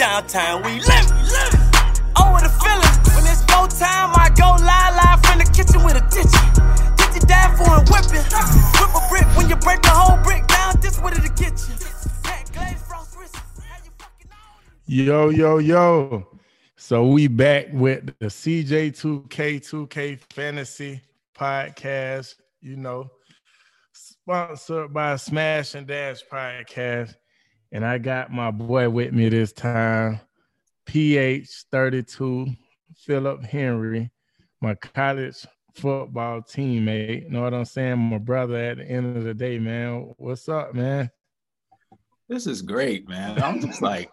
Downtown, 0.00 0.62
we 0.62 0.80
live, 0.80 1.10
live. 1.10 1.54
Over 2.16 2.36
oh, 2.36 2.40
the 2.40 2.48
feeling. 2.60 2.96
When 3.14 3.26
it's 3.30 3.44
time, 3.78 4.12
I 4.16 4.32
go 4.34 4.56
from 5.26 5.38
the 5.38 5.44
kitchen 5.52 5.84
with 5.84 5.96
a 5.96 6.04
ditch. 6.08 6.32
Ditch 6.96 7.22
it 7.22 7.28
down 7.28 7.56
for 7.56 7.64
a 7.64 7.80
whipping. 7.84 8.24
Whip 8.80 8.94
a 8.96 9.08
brick 9.10 9.26
when 9.36 9.48
you 9.50 9.56
break 9.56 9.82
the 9.82 9.90
whole 9.90 10.16
brick 10.24 10.46
down. 10.46 10.80
This 10.80 10.98
with 11.00 11.18
it 11.18 11.22
to 11.22 11.32
get 11.34 11.52
you. 14.86 15.04
Yo, 15.04 15.28
yo, 15.28 15.58
yo. 15.58 16.26
So 16.76 17.06
we 17.06 17.28
back 17.28 17.66
with 17.72 18.06
the 18.18 18.26
CJ2K 18.26 19.28
2K 19.28 20.18
Fantasy 20.32 21.00
Podcast, 21.34 22.36
you 22.60 22.76
know, 22.76 23.10
sponsored 23.92 24.92
by 24.92 25.16
Smash 25.16 25.74
and 25.74 25.86
Dash 25.86 26.22
Podcast. 26.30 27.14
And 27.72 27.84
I 27.84 27.98
got 27.98 28.32
my 28.32 28.50
boy 28.50 28.88
with 28.90 29.12
me 29.12 29.28
this 29.28 29.52
time, 29.52 30.20
PH32, 30.86 32.56
Philip 32.96 33.44
Henry, 33.44 34.10
my 34.60 34.74
college 34.74 35.46
football 35.74 36.42
teammate. 36.42 37.28
Know 37.30 37.42
what 37.42 37.54
I'm 37.54 37.64
saying? 37.64 37.98
My 37.98 38.18
brother 38.18 38.56
at 38.56 38.78
the 38.78 38.84
end 38.84 39.16
of 39.16 39.24
the 39.24 39.34
day, 39.34 39.58
man. 39.58 40.12
What's 40.16 40.48
up, 40.48 40.74
man? 40.74 41.10
This 42.28 42.46
is 42.46 42.62
great, 42.62 43.08
man. 43.08 43.42
I'm 43.42 43.60
just 43.60 43.82
like 43.82 44.10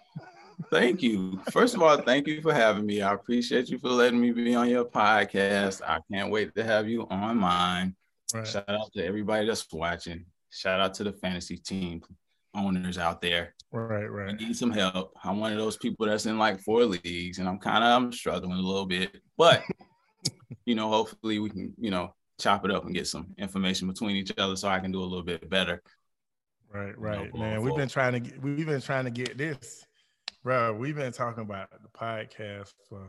Thank 0.72 1.03
you. 1.03 1.40
First 1.52 1.76
of 1.76 1.84
all, 1.84 1.98
thank 1.98 2.28
you 2.28 2.42
for 2.42 2.53
having 2.53 2.86
me. 2.86 3.02
I 3.02 3.14
appreciate 3.14 3.70
you 3.70 3.78
for 3.78 3.90
letting 3.90 4.20
me 4.20 4.31
be 4.31 4.56
on 4.56 4.70
your 4.70 4.86
podcast. 4.86 5.81
I 5.88 6.00
can't 6.12 6.31
wait 6.31 6.56
to 6.56 6.64
have 6.64 6.90
you 6.90 7.08
on 7.09 7.38
mine. 7.38 7.96
Right. 8.34 8.46
Shout 8.46 8.68
out 8.68 8.92
to 8.94 9.06
everybody 9.06 9.48
that's 9.48 9.72
watching. 9.72 10.26
Shout 10.50 10.80
out 10.80 10.96
to 10.96 11.03
the 11.03 11.14
fantasy 11.14 11.58
team 11.58 12.02
owners 12.56 12.98
out 12.98 13.22
there. 13.22 13.53
Right, 13.72 14.06
right. 14.06 14.30
I 14.30 14.32
need 14.34 14.56
some 14.56 14.72
help. 14.72 15.14
I'm 15.23 15.40
one 15.40 15.52
of 15.52 15.58
those 15.58 15.78
people 15.78 16.06
that's 16.06 16.26
in 16.26 16.38
like 16.38 16.62
four 16.62 16.86
leagues 16.86 17.40
and 17.40 17.48
I'm 17.48 17.60
kind 17.60 17.84
of 17.84 17.90
I'm 17.90 18.12
struggling 18.12 18.58
a 18.58 18.62
little 18.62 18.86
bit, 18.86 19.22
but 19.38 19.64
you 20.66 20.76
know, 20.76 20.90
hopefully 20.90 21.40
we 21.40 21.50
can, 21.50 21.74
you 21.78 21.92
know, 21.92 22.14
chop 22.40 22.64
it 22.66 22.72
up 22.72 22.86
and 22.86 22.96
get 22.96 23.08
some 23.08 23.28
information 23.38 23.88
between 23.88 24.16
each 24.16 24.32
other 24.38 24.56
so 24.56 24.70
I 24.70 24.80
can 24.80 24.92
do 24.92 25.02
a 25.02 25.04
little 25.04 25.24
bit 25.24 25.50
better. 25.50 25.82
Right, 26.74 26.98
right, 26.98 27.26
you 27.26 27.40
know, 27.40 27.40
man. 27.40 27.62
We've 27.62 27.76
been 27.76 27.90
trying 27.90 28.14
to 28.14 28.20
get, 28.20 28.42
we've 28.42 28.66
been 28.66 28.82
trying 28.82 29.06
to 29.06 29.12
get 29.12 29.38
this 29.38 29.86
bro, 30.48 30.74
we've 30.74 30.96
been 30.96 31.12
talking 31.12 31.44
about 31.44 31.70
the 31.72 31.90
podcast 31.90 32.72
for 32.88 33.06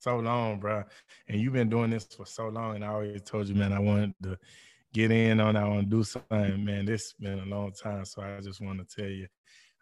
so 0.00 0.18
long, 0.18 0.58
bro, 0.58 0.82
and 1.28 1.40
you've 1.40 1.52
been 1.52 1.68
doing 1.68 1.90
this 1.90 2.06
for 2.06 2.26
so 2.26 2.48
long. 2.48 2.74
And 2.74 2.84
I 2.84 2.88
always 2.88 3.22
told 3.22 3.46
you, 3.46 3.54
man, 3.54 3.72
I 3.72 3.78
wanted 3.78 4.14
to 4.24 4.36
get 4.92 5.12
in 5.12 5.38
on. 5.38 5.56
I 5.56 5.68
want 5.68 5.88
to 5.88 5.96
do 5.96 6.02
something, 6.02 6.64
man. 6.64 6.84
This 6.84 7.02
has 7.02 7.12
been 7.20 7.38
a 7.38 7.44
long 7.44 7.70
time, 7.70 8.04
so 8.04 8.20
I 8.22 8.40
just 8.40 8.60
want 8.60 8.80
to 8.80 8.96
tell 8.96 9.08
you, 9.08 9.28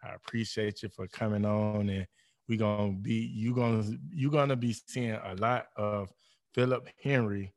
I 0.03 0.13
appreciate 0.13 0.83
you 0.83 0.89
for 0.89 1.07
coming 1.07 1.45
on, 1.45 1.89
and 1.89 2.07
we're 2.47 2.59
gonna 2.59 2.93
be 2.93 3.31
you 3.33 3.53
gonna 3.53 3.83
you 4.11 4.29
gonna 4.29 4.55
be 4.55 4.75
seeing 4.87 5.11
a 5.11 5.35
lot 5.35 5.67
of 5.75 6.09
Philip 6.53 6.87
Henry 7.01 7.53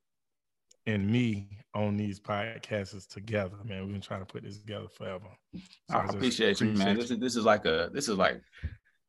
and 0.86 1.06
me 1.06 1.58
on 1.74 1.96
these 1.96 2.18
podcasts 2.18 3.06
together, 3.08 3.56
man. 3.64 3.84
We've 3.84 3.92
been 3.92 4.00
trying 4.00 4.20
to 4.20 4.26
put 4.26 4.42
this 4.42 4.58
together 4.58 4.88
forever. 4.88 5.26
So 5.54 5.60
I, 5.90 5.98
I 5.98 6.04
appreciate, 6.06 6.56
appreciate 6.56 6.72
you, 6.72 6.78
man. 6.78 6.96
This 6.96 7.10
is 7.10 7.18
this 7.18 7.36
is 7.36 7.44
like 7.44 7.66
a 7.66 7.90
this 7.92 8.08
is 8.08 8.16
like 8.16 8.40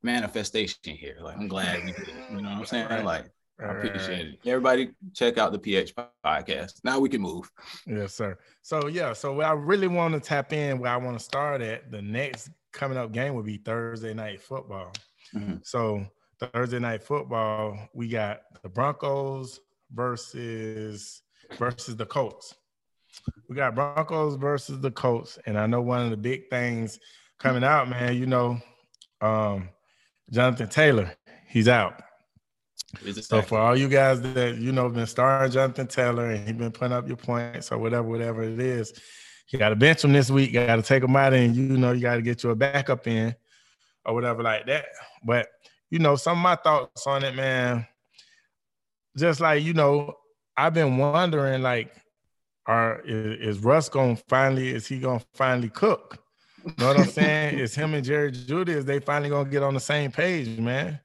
manifestation 0.04 0.78
here. 0.84 1.18
Like 1.22 1.38
I'm 1.38 1.48
glad 1.48 1.80
it. 1.88 1.98
You 2.32 2.42
know 2.42 2.50
what 2.50 2.58
I'm 2.58 2.66
saying? 2.66 2.90
Right. 2.90 3.06
Like 3.06 3.26
I 3.62 3.74
appreciate 3.74 4.28
it. 4.28 4.40
Everybody 4.46 4.92
check 5.14 5.38
out 5.38 5.52
the 5.52 5.60
PH 5.60 5.94
podcast. 6.26 6.82
Now 6.84 7.00
we 7.00 7.10
can 7.10 7.22
move. 7.22 7.52
Yes, 7.86 8.14
sir. 8.14 8.38
So 8.62 8.88
yeah, 8.88 9.14
so 9.14 9.34
what 9.34 9.46
I 9.46 9.52
really 9.52 9.88
want 9.88 10.14
to 10.14 10.20
tap 10.20 10.54
in 10.54 10.80
where 10.80 10.92
I 10.92 10.98
want 10.98 11.18
to 11.18 11.24
start 11.24 11.62
at 11.62 11.92
the 11.92 12.02
next 12.02 12.50
coming 12.72 12.98
up 12.98 13.12
game 13.12 13.34
will 13.34 13.44
be 13.44 13.58
Thursday 13.58 14.14
night 14.14 14.42
football. 14.42 14.94
Mm-hmm. 15.36 15.58
So 15.64 16.06
Thursday 16.40 16.80
night 16.80 17.04
football, 17.04 17.78
we 17.94 18.08
got 18.08 18.42
the 18.64 18.70
Broncos 18.70 19.60
versus 19.92 21.22
versus 21.58 21.96
the 21.96 22.06
Colts. 22.06 22.56
We 23.50 23.56
got 23.56 23.76
Broncos 23.76 24.36
versus 24.36 24.80
the 24.80 24.92
Colts, 24.92 25.38
and 25.46 25.58
I 25.58 25.66
know 25.66 25.82
one 25.82 26.02
of 26.02 26.12
the 26.12 26.18
big 26.18 26.50
things 26.50 27.00
coming 27.40 27.64
out, 27.64 27.90
man. 27.90 28.16
You 28.16 28.28
know, 28.28 28.62
um, 29.22 29.70
Jonathan 30.32 30.70
Taylor, 30.70 31.12
he's 31.48 31.68
out. 31.68 32.02
So 33.22 33.42
for 33.42 33.60
all 33.60 33.78
you 33.78 33.88
guys 33.88 34.22
that 34.22 34.58
you 34.58 34.72
know 34.72 34.90
been 34.90 35.06
starring 35.06 35.52
Jonathan 35.52 35.88
Taylor 35.88 36.32
and 36.32 36.46
he 36.48 36.54
been 36.54 36.72
putting 36.72 36.94
up 36.94 37.08
your 37.08 37.18
points 37.18 37.72
or 37.72 37.78
whatever, 37.78 38.08
whatever 38.08 38.44
it 38.44 38.60
is, 38.60 38.94
you 39.50 39.60
got 39.60 39.70
to 39.70 39.76
bench 39.76 40.04
him 40.04 40.14
this 40.14 40.30
week. 40.32 40.52
You 40.52 40.66
got 40.66 40.78
to 40.78 40.82
take 40.82 41.04
him 41.04 41.16
out 41.16 41.34
and 41.34 41.56
you 41.56 41.64
know 41.78 41.92
you 41.92 42.02
got 42.02 42.16
to 42.16 42.22
get 42.22 42.44
your 42.44 42.56
backup 42.56 43.08
in 43.08 43.36
or 44.06 44.14
whatever 44.14 44.44
like 44.44 44.66
that. 44.68 44.86
But 45.24 45.48
you 45.90 46.00
know, 46.00 46.16
some 46.16 46.38
of 46.38 46.44
my 46.44 46.56
thoughts 46.56 47.06
on 47.08 47.24
it, 47.24 47.36
man. 47.36 47.88
Just 49.18 49.40
like 49.40 49.64
you 49.64 49.74
know, 49.74 50.16
I've 50.56 50.74
been 50.74 50.98
wondering, 50.98 51.62
like, 51.62 51.94
are 52.66 53.02
is, 53.06 53.58
is 53.58 53.64
Russ 53.64 53.90
gonna 53.90 54.16
finally? 54.28 54.70
Is 54.70 54.88
he 54.88 55.00
gonna 55.00 55.22
finally 55.34 55.70
cook? 55.70 56.20
You 56.66 56.74
know 56.78 56.88
what 56.88 57.00
I'm 57.00 57.06
saying? 57.08 57.60
is 57.60 57.76
him 57.76 57.94
and 57.94 58.06
Jerry 58.06 58.32
Jeudy? 58.32 58.70
Is 58.70 58.86
they 58.86 59.00
finally 59.00 59.30
gonna 59.30 59.50
get 59.50 59.64
on 59.64 59.74
the 59.74 59.80
same 59.80 60.12
page, 60.12 60.60
man? 60.60 61.00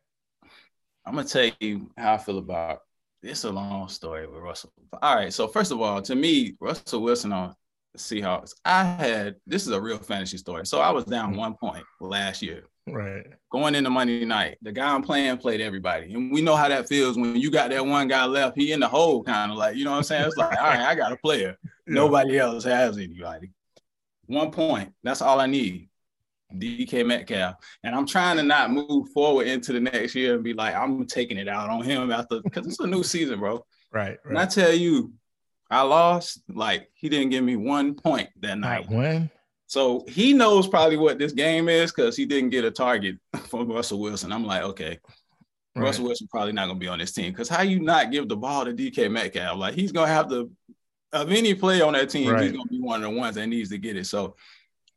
I'm 1.07 1.15
gonna 1.15 1.29
tell 1.29 1.51
you 1.61 1.91
how 1.97 2.15
I 2.15 2.19
feel 2.19 2.39
about 2.39 2.81
it's 3.23 3.45
a 3.45 3.51
long 3.51 3.89
story 3.89 4.27
with 4.27 4.41
Russell. 4.41 4.73
All 5.01 5.17
right, 5.17 5.33
so 5.33 5.49
first 5.49 5.73
of 5.73 5.81
all, 5.81 6.03
to 6.03 6.15
me, 6.15 6.57
Russell 6.61 7.03
Wilson 7.03 7.33
on 7.33 7.55
the 7.93 7.99
Seahawks, 7.99 8.55
I 8.65 8.85
had 8.85 9.37
this 9.47 9.63
is 9.63 9.73
a 9.73 9.81
real 9.81 9.99
fantasy 9.99 10.39
story. 10.39 10.67
So 10.67 10.81
I 10.81 10.91
was 10.91 11.05
down 11.05 11.31
mm-hmm. 11.31 11.41
one 11.41 11.55
point 11.55 11.85
last 12.01 12.43
year. 12.43 12.65
Right. 12.87 13.27
Going 13.51 13.75
into 13.75 13.89
Monday 13.89 14.25
night, 14.27 14.59
the 14.61 14.73
guy 14.73 14.95
I'm 14.95 15.03
playing 15.03 15.39
played 15.39 15.61
everybody. 15.63 16.13
And 16.13 16.31
we 16.31 16.43
know 16.43 16.55
how 16.55 16.69
that 16.69 16.87
feels 16.87 17.17
when 17.17 17.37
you 17.37 17.51
got 17.51 17.71
that 17.71 17.85
one 17.85 18.09
guy 18.09 18.27
left, 18.27 18.59
he 18.59 18.73
in 18.73 18.81
the 18.81 18.89
hole, 18.89 19.23
kind 19.23 19.51
of 19.51 19.57
like, 19.57 19.77
you 19.77 19.85
know 19.85 19.93
what 19.93 19.99
I'm 19.99 20.03
saying? 20.03 20.27
It's 20.27 20.37
like, 20.37 20.59
all 20.59 20.69
right, 20.69 20.81
I 20.81 20.95
got 20.95 21.13
a 21.13 21.17
player. 21.17 21.57
Yeah. 21.87 21.97
Nobody 21.97 22.39
else 22.39 22.65
has 22.65 22.97
anybody. 22.97 23.51
One 24.25 24.51
point. 24.51 24.95
That's 25.03 25.21
all 25.21 25.39
I 25.39 25.45
need. 25.45 25.91
DK 26.53 27.07
Metcalf. 27.07 27.57
And 27.83 27.95
I'm 27.95 28.07
trying 28.07 28.37
to 28.37 28.43
not 28.43 28.71
move 28.71 29.09
forward 29.11 29.47
into 29.47 29.73
the 29.73 29.81
next 29.81 30.15
year 30.15 30.35
and 30.35 30.45
be 30.45 30.55
like, 30.55 30.75
I'm 30.75 31.07
taking 31.07 31.39
it 31.39 31.49
out 31.49 31.71
on 31.71 31.83
him 31.83 32.11
after 32.11 32.41
because 32.41 32.67
it's 32.67 32.81
a 32.81 32.87
new 32.87 33.03
season, 33.03 33.39
bro. 33.41 33.65
Right, 33.93 34.09
right. 34.09 34.19
And 34.25 34.39
I 34.39 34.47
tell 34.47 34.73
you, 34.73 35.13
I 35.71 35.83
lost. 35.83 36.43
Like 36.49 36.91
he 36.95 37.09
didn't 37.09 37.31
give 37.31 37.45
me 37.45 37.57
one 37.57 37.95
point 37.95 38.29
that 38.41 38.59
night. 38.59 38.89
When? 38.89 39.31
So 39.67 40.05
he 40.07 40.33
knows 40.33 40.69
probably 40.69 40.97
what 40.97 41.19
this 41.19 41.33
game 41.33 41.69
is 41.69 41.91
because 41.91 42.17
he 42.17 42.27
didn't 42.27 42.51
get 42.51 42.65
a 42.65 42.71
target 42.71 43.17
from 43.49 43.71
Russell 43.71 44.01
Wilson. 44.01 44.33
I'm 44.33 44.45
like, 44.45 44.63
okay, 44.63 44.99
right. 45.75 45.83
Russell 45.83 46.05
Wilson 46.05 46.29
probably 46.31 46.53
not 46.53 46.67
gonna 46.67 46.79
be 46.79 46.89
on 46.89 46.99
this 46.99 47.13
team 47.13 47.33
because 47.33 47.49
how 47.49 47.63
you 47.63 47.81
not 47.81 48.13
give 48.13 48.29
the 48.29 48.37
ball 48.37 48.65
to 48.65 48.73
DK 48.73 49.11
Metcalf? 49.11 49.57
Like 49.57 49.75
he's 49.75 49.93
gonna 49.93 50.13
have 50.13 50.29
to 50.31 50.51
of 51.13 51.31
any 51.31 51.55
play 51.55 51.81
on 51.81 51.93
that 51.95 52.11
team, 52.11 52.31
right. 52.31 52.43
he's 52.43 52.53
gonna 52.53 52.65
be 52.65 52.81
one 52.81 53.03
of 53.03 53.11
the 53.11 53.19
ones 53.19 53.37
that 53.37 53.47
needs 53.47 53.71
to 53.71 53.79
get 53.79 53.97
it. 53.97 54.07
So 54.07 54.37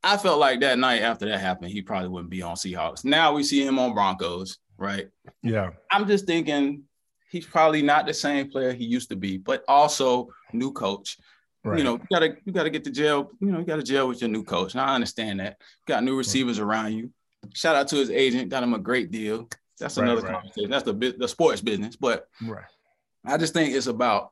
I 0.04 0.18
felt 0.18 0.40
like 0.40 0.62
that 0.62 0.80
night 0.80 1.02
after 1.02 1.28
that 1.28 1.40
happened, 1.40 1.72
he 1.72 1.82
probably 1.82 2.10
wouldn't 2.10 2.30
be 2.30 2.42
on 2.42 2.56
Seahawks. 2.56 3.04
Now 3.04 3.34
we 3.34 3.44
see 3.44 3.66
him 3.66 3.80
on 3.80 3.94
Broncos, 3.94 4.58
right? 4.78 5.08
Yeah. 5.42 5.72
I'm 5.92 6.08
just 6.08 6.26
thinking 6.26 6.84
he's 7.30 7.46
probably 7.46 7.82
not 7.82 8.06
the 8.06 8.14
same 8.14 8.50
player 8.50 8.74
he 8.74 8.86
used 8.86 9.10
to 9.10 9.16
be, 9.16 9.38
but 9.38 9.64
also 9.68 10.30
new 10.54 10.72
coach. 10.72 11.18
Right. 11.64 11.80
You 11.80 11.84
know, 11.84 11.94
you 11.94 12.08
gotta 12.10 12.38
you 12.46 12.54
gotta 12.54 12.70
get 12.70 12.84
to 12.86 12.92
jail. 12.92 13.32
You 13.42 13.52
know, 13.52 13.60
you 13.60 13.66
gotta 13.66 13.84
jail 13.84 14.08
with 14.08 14.22
your 14.22 14.30
new 14.30 14.44
coach. 14.44 14.76
Now 14.76 14.86
I 14.86 14.96
understand 14.96 15.40
that. 15.40 15.58
got 15.86 16.04
new 16.04 16.18
receivers 16.18 16.62
right. 16.62 16.68
around 16.68 16.94
you. 16.94 17.12
Shout 17.54 17.76
out 17.76 17.88
to 17.90 17.98
his 17.98 18.10
agent, 18.10 18.50
got 18.50 18.64
him 18.64 18.74
a 18.74 18.80
great 18.80 19.12
deal. 19.12 19.50
That's 19.80 19.98
another 19.98 20.22
right, 20.22 20.34
conversation. 20.34 20.70
That's 20.70 20.84
the 20.84 21.16
the 21.18 21.28
sports 21.28 21.62
business. 21.62 21.96
But 21.96 22.28
right. 22.42 22.66
I 23.26 23.38
just 23.38 23.54
think 23.54 23.76
it's 23.76 23.88
about 23.88 24.32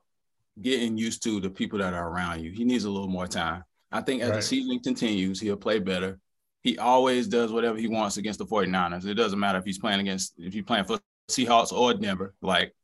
getting 0.60 0.96
used 0.96 1.22
to 1.24 1.40
the 1.40 1.50
people 1.50 1.78
that 1.80 1.92
are 1.92 2.08
around 2.08 2.40
you. 2.40 2.50
He 2.50 2.64
needs 2.64 2.84
a 2.84 2.90
little 2.90 3.08
more 3.08 3.26
time. 3.26 3.64
I 3.92 4.00
think 4.00 4.22
as 4.22 4.30
right. 4.30 4.36
the 4.36 4.42
season 4.42 4.78
continues, 4.80 5.40
he'll 5.40 5.56
play 5.56 5.78
better. 5.78 6.18
He 6.62 6.78
always 6.78 7.28
does 7.28 7.52
whatever 7.52 7.78
he 7.78 7.86
wants 7.86 8.16
against 8.16 8.38
the 8.38 8.46
49ers. 8.46 9.06
It 9.06 9.14
doesn't 9.14 9.38
matter 9.38 9.58
if 9.58 9.64
he's 9.64 9.78
playing 9.78 10.00
against 10.00 10.34
if 10.38 10.52
he's 10.52 10.64
playing 10.64 10.84
for 10.84 10.98
Seahawks 11.30 11.72
or 11.72 11.94
Denver. 11.94 12.34
Like 12.42 12.74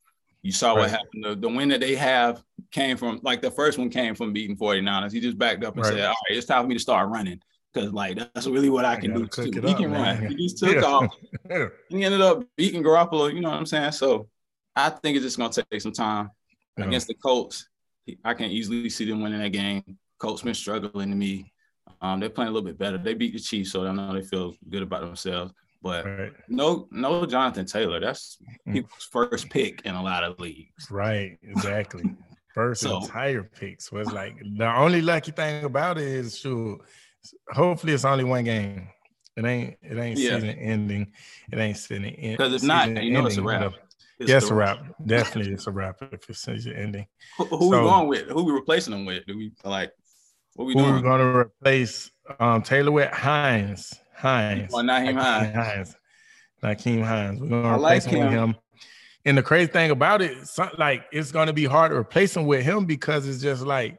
you 0.41 0.51
saw 0.51 0.73
right. 0.73 0.79
what 0.81 0.89
happened. 0.89 1.23
The, 1.23 1.35
the, 1.35 1.49
win 1.49 1.69
that 1.69 1.79
they 1.79 1.95
have 1.95 2.43
came 2.71 2.97
from 2.97 3.19
like 3.23 3.41
the 3.41 3.51
first 3.51 3.77
one 3.77 3.89
came 3.89 4.15
from 4.15 4.33
beating 4.33 4.57
49ers. 4.57 5.11
He 5.11 5.19
just 5.19 5.37
backed 5.37 5.63
up 5.63 5.75
and 5.75 5.83
right. 5.83 5.93
said, 5.93 6.01
All 6.01 6.07
right, 6.09 6.37
it's 6.37 6.45
time 6.45 6.63
for 6.63 6.67
me 6.67 6.75
to 6.75 6.81
start 6.81 7.09
running. 7.09 7.39
because 7.73 7.91
like 7.91 8.17
that's 8.17 8.47
really 8.47 8.69
what 8.69 8.85
I 8.85 8.97
can 8.97 9.13
do 9.13 9.27
too. 9.27 9.49
He 9.51 9.59
up, 9.59 9.77
can 9.77 9.91
man. 9.91 10.23
run. 10.23 10.31
He 10.31 10.47
just 10.47 10.57
took 10.63 10.75
yeah. 10.75 10.83
off. 10.83 11.15
he 11.89 12.03
ended 12.03 12.21
up 12.21 12.43
beating 12.55 12.83
Garoppolo. 12.83 13.33
You 13.33 13.41
know 13.41 13.49
what 13.49 13.57
I'm 13.57 13.65
saying? 13.65 13.93
So 13.93 14.29
I 14.75 14.89
think 14.89 15.15
it's 15.17 15.25
just 15.25 15.37
gonna 15.37 15.51
take 15.51 15.81
some 15.81 15.93
time 15.93 16.29
yeah. 16.77 16.85
against 16.85 17.07
the 17.07 17.15
Colts. 17.15 17.67
I 18.23 18.33
can 18.33 18.51
easily 18.51 18.89
see 18.89 19.09
them 19.09 19.21
winning 19.21 19.39
that 19.39 19.49
game. 19.49 19.97
Colts 20.23 20.41
been 20.41 20.53
struggling 20.53 21.09
to 21.09 21.15
me. 21.17 21.51
Um, 22.01 22.21
they're 22.21 22.29
playing 22.29 22.47
a 22.47 22.51
little 22.51 22.65
bit 22.65 22.77
better. 22.77 22.97
They 22.97 23.13
beat 23.13 23.33
the 23.33 23.39
Chiefs, 23.39 23.73
so 23.73 23.85
I 23.85 23.91
know 23.91 24.13
they 24.13 24.21
feel 24.21 24.55
good 24.69 24.81
about 24.81 25.01
themselves. 25.01 25.53
But 25.81 26.05
right. 26.05 26.31
no, 26.47 26.87
no 26.91 27.25
Jonathan 27.25 27.65
Taylor. 27.65 27.99
That's 27.99 28.37
mm. 28.65 28.71
people's 28.71 29.09
first 29.11 29.49
pick 29.49 29.81
in 29.81 29.95
a 29.95 30.01
lot 30.01 30.23
of 30.23 30.39
leagues. 30.39 30.89
Right, 30.89 31.37
exactly. 31.43 32.03
First 32.53 32.81
so, 32.81 33.01
entire 33.01 33.41
picks 33.41 33.91
was 33.91 34.11
like 34.11 34.37
the 34.57 34.71
only 34.77 35.01
lucky 35.01 35.31
thing 35.31 35.65
about 35.65 35.97
it 35.97 36.03
is 36.03 36.37
sure. 36.37 36.77
Hopefully, 37.49 37.93
it's 37.93 38.05
only 38.05 38.23
one 38.23 38.43
game. 38.43 38.87
It 39.35 39.43
ain't. 39.43 39.75
It 39.81 39.97
ain't 39.97 40.19
yeah. 40.19 40.35
season 40.35 40.49
ending. 40.51 41.11
It 41.51 41.57
ain't 41.57 41.77
season 41.77 42.05
ending. 42.05 42.31
Because 42.33 42.53
if 42.53 42.63
not, 42.63 43.03
you 43.03 43.11
know 43.11 43.25
it's 43.25 43.37
a 43.37 43.41
wrap. 43.41 43.73
It's 44.19 44.29
yes, 44.29 44.49
a 44.51 44.53
wrap. 44.53 44.85
Definitely, 45.05 45.53
it's 45.53 45.67
a 45.67 45.71
wrap 45.71 45.97
if 46.11 46.29
it's 46.29 46.43
season 46.43 46.73
ending. 46.73 47.07
Who, 47.37 47.45
who 47.45 47.71
so, 47.71 47.81
we 47.81 47.89
going 47.89 48.07
with? 48.07 48.27
Who 48.29 48.43
we 48.43 48.51
replacing 48.51 48.91
them 48.91 49.05
with? 49.05 49.25
Do 49.25 49.37
we 49.37 49.51
like? 49.63 49.91
What 50.55 50.65
we 50.65 50.73
who 50.73 50.79
doing? 50.79 50.93
We're 50.93 51.01
going 51.01 51.19
to 51.19 51.37
replace 51.39 52.11
um, 52.39 52.61
Taylor 52.61 52.91
with 52.91 53.11
Hines. 53.11 53.93
Hines. 54.15 54.71
Oh, 54.73 54.77
Nyheim 54.77 55.19
Hines. 55.19 55.55
Hines. 55.55 55.95
Nyheim 56.63 57.03
Hines. 57.03 57.41
We're 57.41 57.49
going 57.49 57.63
to 57.63 57.69
replace 57.73 58.05
like 58.05 58.15
him. 58.15 58.31
him. 58.31 58.55
And 59.25 59.37
the 59.37 59.43
crazy 59.43 59.71
thing 59.71 59.91
about 59.91 60.21
it, 60.21 60.37
like 60.77 61.05
it's 61.11 61.31
going 61.31 61.47
to 61.47 61.53
be 61.53 61.65
hard 61.65 61.91
to 61.91 61.97
replace 61.97 62.35
him 62.35 62.45
with 62.45 62.63
him 62.63 62.85
because 62.85 63.27
it's 63.27 63.41
just 63.41 63.63
like 63.63 63.97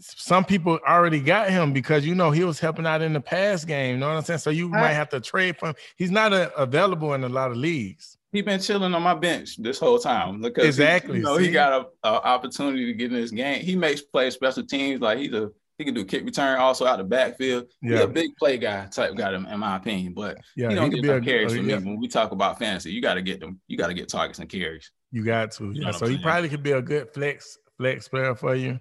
some 0.00 0.44
people 0.44 0.78
already 0.86 1.20
got 1.20 1.50
him 1.50 1.72
because 1.72 2.04
you 2.04 2.14
know 2.14 2.32
he 2.32 2.42
was 2.44 2.58
helping 2.58 2.86
out 2.86 3.00
in 3.00 3.12
the 3.12 3.20
past 3.20 3.66
game. 3.66 3.94
You 3.94 4.00
know 4.00 4.08
what 4.08 4.16
I'm 4.16 4.24
saying? 4.24 4.40
So 4.40 4.50
you 4.50 4.66
I, 4.74 4.80
might 4.80 4.92
have 4.92 5.08
to 5.10 5.20
trade 5.20 5.56
for 5.56 5.68
him. 5.68 5.74
He's 5.96 6.10
not 6.10 6.32
a, 6.32 6.54
available 6.56 7.14
in 7.14 7.22
a 7.22 7.28
lot 7.28 7.52
of 7.52 7.56
leagues. 7.56 8.18
He 8.34 8.42
been 8.42 8.58
chilling 8.58 8.92
on 8.92 9.02
my 9.02 9.14
bench 9.14 9.56
this 9.58 9.78
whole 9.78 10.00
time 10.00 10.40
because 10.40 10.64
exactly. 10.64 11.12
He, 11.12 11.18
you 11.18 11.22
know, 11.22 11.36
he 11.36 11.52
got 11.52 11.88
a, 12.02 12.08
a, 12.08 12.12
opportunity 12.24 12.84
to 12.86 12.92
get 12.92 13.12
in 13.12 13.16
this 13.16 13.30
game. 13.30 13.62
He 13.62 13.76
makes 13.76 14.00
play 14.00 14.28
special 14.30 14.66
teams 14.66 15.00
like 15.00 15.18
he's 15.18 15.32
a 15.32 15.52
he 15.78 15.84
can 15.84 15.94
do 15.94 16.04
kick 16.04 16.24
return 16.24 16.58
also 16.58 16.84
out 16.84 16.98
the 16.98 17.04
backfield. 17.04 17.66
Yeah. 17.80 17.92
He's 17.92 18.00
a 18.00 18.08
big 18.08 18.36
play 18.36 18.58
guy 18.58 18.86
type 18.86 19.14
guy 19.14 19.36
in 19.36 19.60
my 19.60 19.76
opinion. 19.76 20.14
But 20.14 20.38
yeah, 20.56 20.70
he 20.70 20.74
don't 20.74 20.90
he 20.90 21.00
get 21.00 21.06
no 21.06 21.20
carries 21.20 21.52
uh, 21.52 21.56
from 21.58 21.70
yeah. 21.70 21.78
me. 21.78 21.84
When 21.84 22.00
we 22.00 22.08
talk 22.08 22.32
about 22.32 22.58
fantasy, 22.58 22.90
you 22.90 23.00
got 23.00 23.14
to 23.14 23.22
get 23.22 23.38
them. 23.38 23.60
You 23.68 23.78
got 23.78 23.86
to 23.86 23.94
get 23.94 24.08
targets 24.08 24.40
and 24.40 24.48
carries. 24.48 24.90
You 25.12 25.24
got 25.24 25.52
to. 25.52 25.70
Yeah. 25.72 25.92
so 25.92 26.06
he 26.06 26.18
probably 26.18 26.48
could 26.48 26.64
be 26.64 26.72
a 26.72 26.82
good 26.82 27.14
flex 27.14 27.56
flex 27.76 28.08
player 28.08 28.34
for 28.34 28.56
you. 28.56 28.80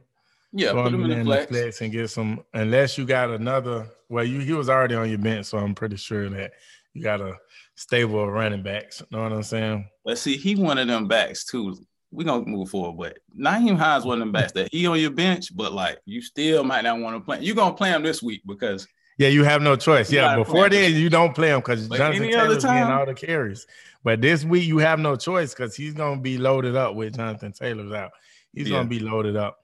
Yeah, 0.51 0.73
put 0.73 0.94
him 0.94 1.06
in, 1.06 1.11
in 1.11 1.19
the 1.19 1.25
flex. 1.25 1.51
flex. 1.51 1.81
and 1.81 1.91
get 1.91 2.09
some. 2.09 2.44
Unless 2.56 2.97
you 2.97 3.06
got 3.06 3.29
another. 3.29 3.85
Well, 4.09 4.23
you 4.23 4.39
he 4.39 4.53
was 4.53 4.67
already 4.67 4.95
on 4.95 5.09
your 5.09 5.19
bench, 5.19 5.45
so 5.45 5.59
I'm 5.59 5.75
pretty 5.75 5.97
sure 5.97 6.27
that 6.29 6.53
you 6.94 7.03
got 7.03 7.21
a 7.21 7.38
stable 7.75 8.29
running 8.29 8.63
backs. 8.63 9.01
You 9.01 9.17
know 9.17 9.23
what 9.23 9.33
I'm 9.33 9.43
saying? 9.43 9.87
Let's 10.05 10.21
see. 10.21 10.37
He 10.37 10.55
one 10.55 10.77
of 10.77 10.87
them 10.87 11.07
backs 11.07 11.45
too 11.45 11.75
we're 12.13 12.25
gonna 12.25 12.45
move 12.45 12.69
forward. 12.69 12.97
But 12.97 13.17
Nyheim 13.37 13.77
Hines 13.77 14.05
one 14.05 14.15
of 14.15 14.19
them 14.19 14.31
backs 14.31 14.51
that 14.53 14.69
he 14.71 14.85
on 14.85 14.99
your 14.99 15.11
bench, 15.11 15.55
but 15.55 15.73
like 15.73 15.99
you 16.05 16.21
still 16.21 16.63
might 16.63 16.83
not 16.83 16.99
want 16.99 17.15
to 17.15 17.19
play. 17.19 17.41
You're 17.41 17.55
gonna 17.55 17.73
play 17.73 17.89
him 17.89 18.03
this 18.03 18.21
week 18.21 18.41
because 18.45 18.87
yeah, 19.17 19.29
you 19.29 19.43
have 19.43 19.61
no 19.61 19.75
choice. 19.75 20.11
Yeah, 20.11 20.35
before 20.35 20.69
then 20.69 20.93
you 20.93 21.09
don't 21.09 21.35
play 21.35 21.49
him 21.49 21.59
because 21.59 21.87
Jonathan 21.87 22.29
Taylor's 22.29 22.63
getting 22.63 22.83
all 22.83 23.05
the 23.05 23.13
carries. 23.13 23.65
But 24.03 24.21
this 24.21 24.43
week 24.43 24.65
you 24.65 24.77
have 24.79 24.99
no 24.99 25.15
choice 25.15 25.53
because 25.53 25.75
he's 25.75 25.93
gonna 25.93 26.21
be 26.21 26.37
loaded 26.37 26.75
up 26.75 26.95
with 26.95 27.15
Jonathan 27.15 27.51
Taylor's 27.51 27.91
out. 27.91 28.11
He's 28.53 28.69
yeah. 28.69 28.77
gonna 28.77 28.89
be 28.89 28.99
loaded 28.99 29.35
up. 29.35 29.57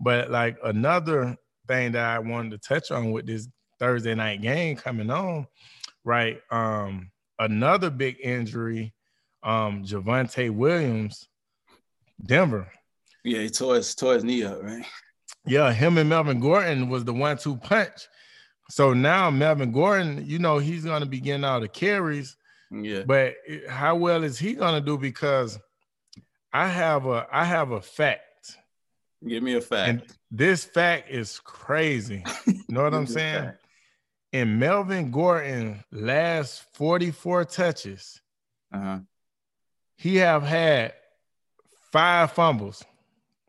But 0.00 0.30
like 0.30 0.58
another 0.64 1.36
thing 1.66 1.92
that 1.92 2.04
I 2.04 2.18
wanted 2.20 2.50
to 2.52 2.58
touch 2.58 2.90
on 2.90 3.10
with 3.10 3.26
this 3.26 3.48
Thursday 3.78 4.14
night 4.14 4.42
game 4.42 4.76
coming 4.76 5.10
on, 5.10 5.46
right? 6.04 6.40
Um, 6.50 7.10
another 7.38 7.90
big 7.90 8.16
injury, 8.22 8.94
um, 9.42 9.84
Javonte 9.84 10.50
Williams 10.50 11.28
Denver. 12.24 12.70
Yeah, 13.24 13.40
he 13.40 13.50
tore 13.50 13.76
his, 13.76 13.94
tore 13.94 14.14
his 14.14 14.24
knee 14.24 14.44
up, 14.44 14.62
right? 14.62 14.84
Yeah, 15.44 15.72
him 15.72 15.98
and 15.98 16.08
Melvin 16.08 16.40
Gordon 16.40 16.88
was 16.88 17.04
the 17.04 17.12
one 17.12 17.38
two 17.38 17.56
punch. 17.56 18.08
So 18.70 18.92
now 18.92 19.30
Melvin 19.30 19.72
Gordon, 19.72 20.24
you 20.26 20.38
know, 20.38 20.58
he's 20.58 20.84
going 20.84 21.00
to 21.00 21.08
be 21.08 21.20
getting 21.20 21.44
all 21.44 21.60
the 21.60 21.68
carries. 21.68 22.36
Yeah. 22.70 23.02
But 23.06 23.34
how 23.68 23.94
well 23.96 24.24
is 24.24 24.38
he 24.38 24.54
going 24.54 24.74
to 24.74 24.84
do? 24.84 24.98
Because 24.98 25.58
I 26.52 26.68
have 26.68 27.06
a 27.06 27.26
I 27.30 27.44
have 27.44 27.70
a 27.70 27.80
fact. 27.80 28.56
Give 29.26 29.42
me 29.42 29.54
a 29.54 29.60
fact. 29.60 29.88
And 29.88 30.02
this 30.30 30.64
fact 30.64 31.10
is 31.10 31.38
crazy. 31.40 32.24
You 32.46 32.62
know 32.68 32.82
what 32.82 32.94
I'm 32.94 33.06
saying? 33.06 33.52
In 34.36 34.58
Melvin 34.58 35.10
Gordon 35.10 35.82
last 35.90 36.66
44 36.74 37.46
touches, 37.46 38.20
uh-huh. 38.70 38.98
he 39.96 40.16
have 40.16 40.42
had 40.42 40.92
five 41.90 42.32
fumbles. 42.32 42.84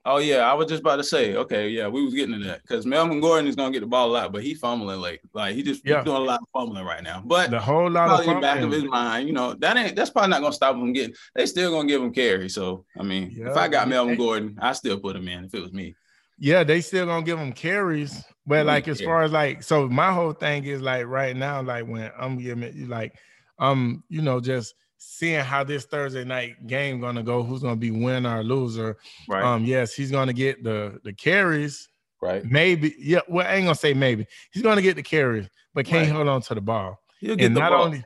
Oh 0.06 0.20
yeah, 0.20 0.50
I 0.50 0.54
was 0.54 0.68
just 0.68 0.80
about 0.80 0.96
to 0.96 1.04
say. 1.04 1.36
Okay, 1.36 1.68
yeah, 1.68 1.90
we 1.90 2.06
was 2.06 2.14
getting 2.14 2.40
to 2.40 2.48
that 2.48 2.62
because 2.62 2.86
Melvin 2.86 3.20
Gordon 3.20 3.48
is 3.48 3.58
gonna 3.58 3.74
get 3.74 3.82
the 3.82 3.86
ball 3.86 4.10
a 4.10 4.14
lot, 4.14 4.32
but 4.32 4.44
he 4.44 4.54
fumbling 4.54 5.02
late. 5.02 5.20
Like 5.34 5.56
he 5.56 5.62
just 5.62 5.86
yeah. 5.86 6.06
doing 6.06 6.22
a 6.22 6.22
lot 6.22 6.40
of 6.40 6.48
fumbling 6.54 6.86
right 6.86 7.04
now. 7.04 7.22
But 7.26 7.52
the 7.52 7.60
whole 7.60 7.90
lot 7.92 8.08
probably 8.08 8.28
of 8.28 8.36
in 8.36 8.42
back 8.42 8.62
of 8.62 8.72
his 8.72 8.86
mind, 8.86 9.28
you 9.28 9.34
know, 9.34 9.56
that 9.56 9.76
ain't 9.76 9.94
that's 9.94 10.12
probably 10.12 10.30
not 10.30 10.40
gonna 10.40 10.54
stop 10.54 10.78
him 10.78 10.94
getting. 10.94 11.14
They 11.36 11.48
still 11.48 11.70
gonna 11.70 11.90
give 11.90 12.02
him 12.02 12.14
carry. 12.14 12.48
So 12.48 12.86
I 12.98 13.04
mean, 13.04 13.34
yeah, 13.36 13.52
if 13.52 13.58
I 13.58 13.68
got 13.68 13.90
Melvin 13.90 14.16
Gordon, 14.16 14.58
I 14.62 14.72
still 14.72 14.98
put 14.98 15.18
him 15.18 15.28
in 15.28 15.44
if 15.44 15.54
it 15.54 15.62
was 15.62 15.74
me. 15.74 15.98
Yeah, 16.40 16.64
they 16.64 16.82
still 16.82 17.06
gonna 17.06 17.26
give 17.26 17.40
him 17.40 17.52
carries, 17.52 18.24
but 18.46 18.66
like 18.66 18.88
as 18.88 19.02
far 19.02 19.24
as 19.24 19.32
like, 19.32 19.64
so 19.64 19.88
my 19.90 20.12
whole 20.12 20.34
thing 20.34 20.64
is 20.66 20.82
like 20.82 21.06
right 21.08 21.36
now, 21.36 21.62
like 21.62 21.88
when 21.88 22.12
I'm 22.18 22.38
giving 22.38 22.76
you 22.76 22.86
like, 22.88 23.16
um, 23.60 24.04
you 24.08 24.22
know, 24.22 24.40
just 24.40 24.76
seeing 24.98 25.44
how 25.44 25.64
this 25.64 25.86
Thursday 25.86 26.24
night 26.24 26.68
game 26.68 27.00
gonna 27.00 27.24
go, 27.24 27.44
who's 27.44 27.62
gonna 27.62 27.76
be 27.76 27.92
winner 27.92 28.40
or 28.40 28.44
loser. 28.44 28.98
Right. 29.28 29.44
Um, 29.44 29.66
yes, 29.66 29.94
he's 29.94 30.12
gonna 30.12 30.34
get 30.34 30.64
the 30.64 31.00
the 31.04 31.14
carries. 31.14 31.90
Right. 32.22 32.44
Maybe, 32.46 32.96
yeah. 33.00 33.22
Well, 33.28 33.48
I 33.48 33.56
ain't 33.56 33.66
gonna 33.66 33.76
say 33.76 33.94
maybe. 33.94 34.26
He's 34.52 34.64
gonna 34.64 34.82
get 34.82 34.96
the 34.96 35.04
carries, 35.04 35.48
but 35.74 35.86
can't 35.86 36.08
right. 36.08 36.16
hold 36.16 36.28
on 36.28 36.42
to 36.44 36.56
the 36.56 36.62
ball. 36.62 37.02
He'll 37.20 37.36
get 37.36 37.46
and 37.48 37.56
the 37.56 37.62
not 37.62 37.72
ball. 37.72 37.86
only, 37.86 38.04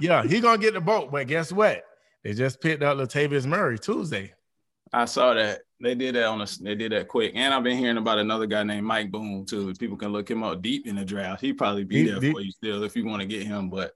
yeah, 0.00 0.24
he 0.24 0.40
gonna 0.40 0.58
get 0.58 0.74
the 0.74 0.80
boat. 0.80 1.10
But 1.10 1.26
guess 1.26 1.52
what? 1.52 1.84
They 2.22 2.32
just 2.32 2.60
picked 2.60 2.82
up 2.82 2.96
Latavius 2.96 3.46
Murray 3.46 3.78
Tuesday. 3.78 4.32
I 4.92 5.04
saw 5.06 5.34
that. 5.34 5.60
They 5.80 5.96
did 5.96 6.14
that 6.14 6.26
on 6.26 6.40
a 6.40 6.46
they 6.60 6.76
did 6.76 6.92
that 6.92 7.08
quick. 7.08 7.32
And 7.34 7.52
I've 7.52 7.64
been 7.64 7.76
hearing 7.76 7.96
about 7.96 8.18
another 8.18 8.46
guy 8.46 8.62
named 8.62 8.86
Mike 8.86 9.10
Boone 9.10 9.44
too. 9.44 9.68
If 9.68 9.78
people 9.78 9.96
can 9.96 10.12
look 10.12 10.30
him 10.30 10.44
up 10.44 10.62
deep 10.62 10.86
in 10.86 10.94
the 10.94 11.04
draft. 11.04 11.40
He 11.40 11.52
probably 11.52 11.82
be 11.82 12.08
there 12.08 12.20
for 12.20 12.40
you 12.40 12.52
still 12.52 12.84
if 12.84 12.94
you 12.94 13.04
want 13.04 13.20
to 13.20 13.26
get 13.26 13.44
him. 13.44 13.68
But 13.68 13.92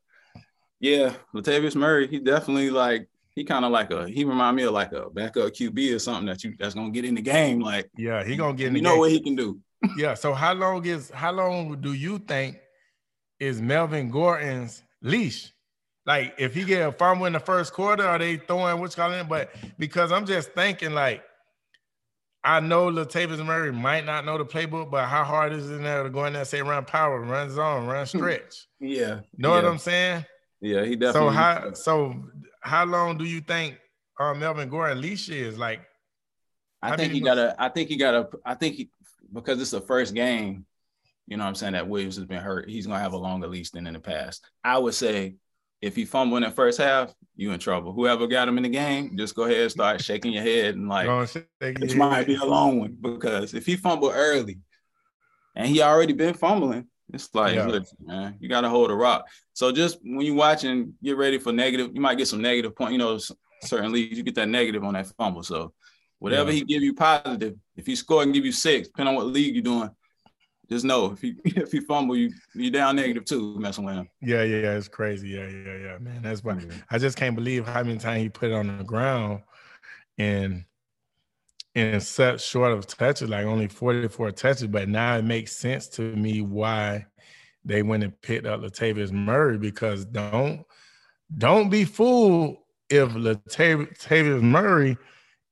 yeah, 0.81 1.14
Latavius 1.32 1.76
Murray, 1.76 2.08
he 2.08 2.19
definitely 2.19 2.70
like 2.70 3.08
he 3.37 3.44
kind 3.44 3.64
of 3.64 3.70
like 3.70 3.90
a 3.90 4.08
he 4.08 4.25
remind 4.25 4.56
me 4.56 4.64
of 4.64 4.73
like 4.73 4.92
a 4.92 5.11
backup 5.11 5.52
QB 5.52 5.94
or 5.94 5.99
something 5.99 6.26
that 6.26 6.42
you 6.42 6.56
that's 6.59 6.75
gonna 6.75 6.90
get 6.90 7.04
in 7.04 7.14
the 7.14 7.23
game. 7.23 7.61
Like 7.61 7.88
yeah, 7.97 8.25
he 8.25 8.35
gonna 8.35 8.54
get 8.54 8.68
in. 8.68 8.73
The 8.73 8.80
game. 8.80 8.85
You 8.85 8.90
know 8.90 8.90
game. 8.94 8.99
what 9.00 9.11
he 9.11 9.21
can 9.21 9.37
do. 9.37 9.61
yeah. 9.97 10.14
So 10.14 10.35
how 10.35 10.54
long 10.54 10.85
is 10.85 11.11
how 11.11 11.32
long 11.32 11.80
do 11.80 11.92
you 11.92 12.18
think 12.18 12.59
is 13.38 13.61
Melvin 13.61 14.11
Gordon's 14.11 14.82
leash? 15.02 15.52
Like 16.06 16.34
if 16.38 16.54
he 16.54 16.64
get 16.64 16.88
a 16.88 16.92
fumble 16.92 17.26
in 17.26 17.32
the 17.32 17.40
first 17.40 17.72
quarter, 17.72 18.06
are 18.06 18.18
they 18.18 18.36
throwing 18.36 18.80
what's 18.80 18.94
calling 18.94 19.18
it? 19.18 19.28
But 19.28 19.50
because 19.78 20.12
I'm 20.12 20.26
just 20.26 20.52
thinking 20.52 20.92
like. 20.92 21.22
I 22.44 22.60
know 22.60 22.86
Latavius 22.92 23.44
Murray 23.44 23.72
might 23.72 24.06
not 24.06 24.25
know 24.25 24.38
the 24.38 24.44
playbook, 24.44 24.88
but 24.88 25.06
how 25.06 25.25
hard 25.25 25.52
is 25.52 25.68
it 25.68 25.75
in 25.75 25.82
there 25.82 26.04
to 26.04 26.10
go 26.10 26.26
in 26.26 26.32
there 26.32 26.42
and 26.42 26.48
say 26.48 26.62
run 26.62 26.84
power, 26.84 27.20
run 27.20 27.50
zone, 27.50 27.86
run 27.86 28.06
stretch? 28.06 28.68
yeah. 28.78 29.22
Know 29.36 29.48
yeah. 29.48 29.54
what 29.56 29.64
I'm 29.64 29.78
saying? 29.78 30.25
Yeah, 30.60 30.84
he 30.84 30.96
definitely. 30.96 31.30
So 31.30 31.34
how 31.34 31.72
so 31.72 32.14
how 32.60 32.84
long 32.84 33.18
do 33.18 33.25
you 33.25 33.40
think 33.40 33.78
uh, 34.18 34.34
Melvin 34.34 34.68
Gordon 34.68 35.00
leash 35.00 35.28
is? 35.28 35.58
Like, 35.58 35.80
I 36.82 36.96
think 36.96 37.12
he 37.12 37.20
got 37.20 37.38
a. 37.38 37.54
I 37.58 37.68
think 37.68 37.88
he 37.88 37.96
got 37.96 38.14
a. 38.14 38.28
I 38.44 38.54
think 38.54 38.76
he 38.76 38.90
because 39.32 39.60
it's 39.60 39.70
the 39.70 39.80
first 39.80 40.14
game. 40.14 40.66
You 41.26 41.36
know 41.36 41.44
what 41.44 41.48
I'm 41.48 41.54
saying 41.56 41.72
that 41.72 41.88
Williams 41.88 42.16
has 42.16 42.25
been 42.25 42.42
hurt. 42.42 42.68
He's 42.68 42.86
gonna 42.86 43.00
have 43.00 43.12
a 43.12 43.18
longer 43.18 43.48
leash 43.48 43.70
than 43.70 43.86
in 43.86 43.94
the 43.94 44.00
past. 44.00 44.44
I 44.62 44.78
would 44.78 44.94
say 44.94 45.36
if 45.80 45.95
he 45.95 46.04
fumble 46.04 46.37
in 46.37 46.42
the 46.42 46.50
first 46.50 46.78
half, 46.78 47.14
you 47.37 47.52
in 47.52 47.59
trouble. 47.59 47.92
Whoever 47.92 48.26
got 48.26 48.49
him 48.49 48.56
in 48.56 48.62
the 48.62 48.68
game, 48.68 49.16
just 49.16 49.35
go 49.35 49.45
ahead 49.45 49.61
and 49.61 49.71
start 49.71 50.02
shaking 50.02 50.33
your 50.33 50.42
head 50.42 50.75
and 50.75 50.88
like, 50.88 51.06
it 51.61 51.97
might 51.97 52.26
be 52.26 52.37
a 52.37 52.45
long 52.45 52.80
one 52.80 52.97
because 53.00 53.54
if 53.54 53.66
he 53.66 53.76
fumble 53.76 54.11
early, 54.11 54.59
and 55.54 55.66
he 55.66 55.80
already 55.80 56.12
been 56.12 56.35
fumbling, 56.35 56.87
it's 57.12 57.35
like, 57.35 57.54
yeah. 57.54 57.66
listen, 57.66 57.97
man, 58.04 58.37
you 58.40 58.49
got 58.49 58.61
to 58.61 58.68
hold 58.68 58.90
a 58.90 58.95
rock. 58.95 59.26
So 59.54 59.73
just 59.73 59.99
when 60.02 60.21
you 60.21 60.35
watch 60.35 60.64
and 60.64 60.92
get 61.02 61.16
ready 61.16 61.38
for 61.38 61.52
negative, 61.52 61.92
you 61.95 62.00
might 62.00 62.18
get 62.18 62.28
some 62.28 62.42
negative 62.42 62.76
point. 62.76 62.92
You 62.92 62.99
know, 62.99 63.18
certain 63.62 63.90
leagues 63.92 64.18
you 64.18 64.23
get 64.23 64.35
that 64.35 64.49
negative 64.49 64.85
on 64.85 64.95
that 64.95 65.06
fumble. 65.16 65.42
So 65.42 65.73
whatever 66.18 66.50
yeah. 66.50 66.56
he 66.56 66.64
give 66.64 66.83
you 66.83 66.95
positive, 66.95 67.54
if 67.76 67.87
he 67.87 67.97
score 67.97 68.23
and 68.23 68.35
give 68.35 68.45
you 68.45 68.52
six, 68.52 68.88
depending 68.88 69.16
on 69.16 69.16
what 69.16 69.33
league 69.33 69.54
you're 69.54 69.62
doing, 69.62 69.90
just 70.68 70.85
know 70.85 71.12
if 71.12 71.20
he 71.20 71.35
if 71.44 71.73
he 71.73 71.80
fumble, 71.80 72.16
you 72.16 72.32
you 72.54 72.70
down 72.70 72.96
negative 72.96 73.25
two 73.25 73.58
messing 73.58 73.85
with 73.85 73.94
him. 73.94 74.08
Yeah, 74.20 74.42
yeah, 74.42 74.73
it's 74.73 74.88
crazy. 74.88 75.30
Yeah, 75.30 75.49
yeah, 75.49 75.76
yeah, 75.76 75.99
man. 75.99 76.23
That's 76.23 76.42
why 76.42 76.54
mm-hmm. 76.54 76.78
I 76.90 76.99
just 76.99 77.16
can't 77.16 77.37
believe 77.37 77.66
how 77.66 77.82
many 77.82 77.99
times 77.99 78.23
he 78.23 78.28
put 78.28 78.50
it 78.50 78.54
on 78.54 78.78
the 78.78 78.85
ground 78.85 79.42
and 80.18 80.64
and 81.75 82.02
set 82.02 82.40
short 82.40 82.73
of 82.73 82.87
touches, 82.87 83.28
like 83.28 83.44
only 83.44 83.68
44 83.68 84.32
touches. 84.32 84.66
But 84.66 84.88
now 84.88 85.18
it 85.18 85.25
makes 85.25 85.56
sense 85.56 85.88
to 85.88 86.02
me 86.02 86.40
why 86.40 87.06
they 87.64 87.82
went 87.82 88.02
and 88.02 88.18
picked 88.23 88.46
up 88.46 88.61
Latavius 88.61 89.12
Murray 89.12 89.58
because 89.58 90.04
don't 90.06 90.64
don't 91.37 91.68
be 91.68 91.85
fooled 91.85 92.56
if 92.88 93.11
Latavius 93.11 94.42
Murray 94.42 94.96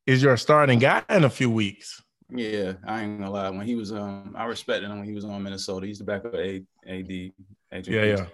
is 0.06 0.22
your 0.22 0.36
starting 0.36 0.78
guy 0.78 1.02
in 1.10 1.24
a 1.24 1.30
few 1.30 1.50
weeks. 1.50 2.02
Yeah, 2.30 2.72
I 2.86 3.02
ain't 3.02 3.18
gonna 3.18 3.30
lie. 3.30 3.50
When 3.50 3.66
he 3.66 3.74
was 3.74 3.92
um, 3.92 4.34
I 4.36 4.44
respected 4.46 4.90
him 4.90 4.98
when 4.98 5.08
he 5.08 5.14
was 5.14 5.24
on 5.24 5.42
Minnesota. 5.42 5.86
He's 5.86 5.98
the 5.98 6.04
backup 6.04 6.34
A 6.34 6.62
AD. 6.86 7.32
AD 7.72 7.86
yeah, 7.86 8.04
yeah. 8.04 8.26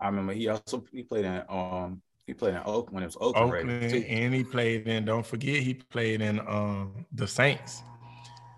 I 0.00 0.06
remember 0.06 0.32
he 0.32 0.48
also 0.48 0.84
he 0.92 1.02
played 1.02 1.24
in 1.24 1.42
um 1.48 2.02
he 2.26 2.34
played 2.34 2.54
in 2.54 2.60
Oakland 2.64 2.94
when 2.94 3.02
it 3.02 3.06
was 3.06 3.16
Oakland, 3.20 3.52
Oakland 3.52 3.94
and 3.94 4.34
he 4.34 4.44
played 4.44 4.86
in. 4.86 5.04
Don't 5.04 5.26
forget 5.26 5.62
he 5.62 5.74
played 5.74 6.20
in 6.20 6.40
um 6.40 7.06
the 7.12 7.26
Saints. 7.26 7.82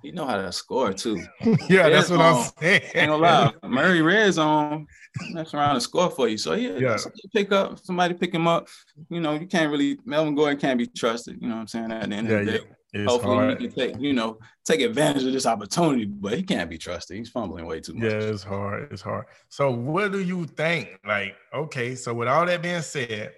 He 0.02 0.12
know 0.12 0.26
how 0.26 0.36
to 0.36 0.52
score 0.52 0.92
too. 0.92 1.24
yeah, 1.68 1.88
that's 1.88 2.10
what 2.10 2.20
I'm 2.20 2.50
saying. 2.60 2.82
Ain't 2.94 3.08
gonna 3.08 3.16
lie, 3.16 3.52
Murray 3.66 4.02
Red 4.02 4.34
Zone, 4.34 4.86
that's 5.32 5.54
around 5.54 5.76
to 5.76 5.80
score 5.80 6.10
for 6.10 6.28
you. 6.28 6.36
So 6.36 6.52
yeah, 6.52 6.76
yeah. 6.76 6.98
pick 7.34 7.52
up 7.52 7.78
somebody, 7.78 8.12
pick 8.12 8.34
him 8.34 8.46
up. 8.46 8.68
You 9.08 9.20
know, 9.20 9.32
you 9.32 9.46
can't 9.46 9.70
really 9.70 9.98
Melvin 10.04 10.34
Gordon 10.34 10.58
can't 10.58 10.78
be 10.78 10.86
trusted. 10.86 11.40
You 11.40 11.48
know 11.48 11.54
what 11.54 11.60
I'm 11.62 11.68
saying? 11.68 11.90
At 11.90 12.10
the 12.10 12.16
end 12.16 12.28
yeah, 12.28 12.34
of 12.36 12.46
the 12.46 12.52
day. 12.52 12.58
Yeah. 12.58 12.74
Hopefully 12.96 13.34
hard. 13.34 13.60
he 13.60 13.68
can 13.68 13.76
take, 13.76 14.00
you 14.00 14.12
know, 14.12 14.38
take 14.64 14.80
advantage 14.80 15.24
of 15.24 15.32
this 15.32 15.46
opportunity, 15.46 16.04
but 16.04 16.34
he 16.34 16.42
can't 16.42 16.70
be 16.70 16.78
trusted. 16.78 17.16
He's 17.16 17.28
fumbling 17.28 17.66
way 17.66 17.80
too 17.80 17.94
much. 17.94 18.04
Yeah, 18.04 18.18
it's 18.18 18.44
hard. 18.44 18.92
It's 18.92 19.02
hard. 19.02 19.26
So 19.48 19.70
what 19.72 20.12
do 20.12 20.20
you 20.20 20.46
think? 20.46 21.00
Like, 21.06 21.34
okay, 21.52 21.96
so 21.96 22.14
with 22.14 22.28
all 22.28 22.46
that 22.46 22.62
being 22.62 22.82
said, 22.82 23.32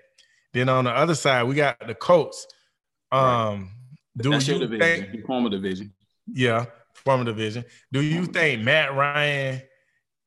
then 0.52 0.68
on 0.68 0.84
the 0.84 0.90
other 0.90 1.14
side, 1.14 1.44
we 1.44 1.54
got 1.54 1.86
the 1.86 1.94
Colts. 1.94 2.46
Um, 3.10 3.20
right. 3.20 3.68
do 4.18 4.30
That's 4.30 4.46
you 4.46 4.56
your 4.56 4.68
division, 4.68 5.10
think, 5.10 5.26
former 5.26 5.48
division. 5.48 5.94
Yeah, 6.26 6.66
former 6.92 7.24
division. 7.24 7.64
Do 7.92 8.02
you 8.02 8.26
think 8.26 8.62
Matt 8.62 8.94
Ryan 8.94 9.62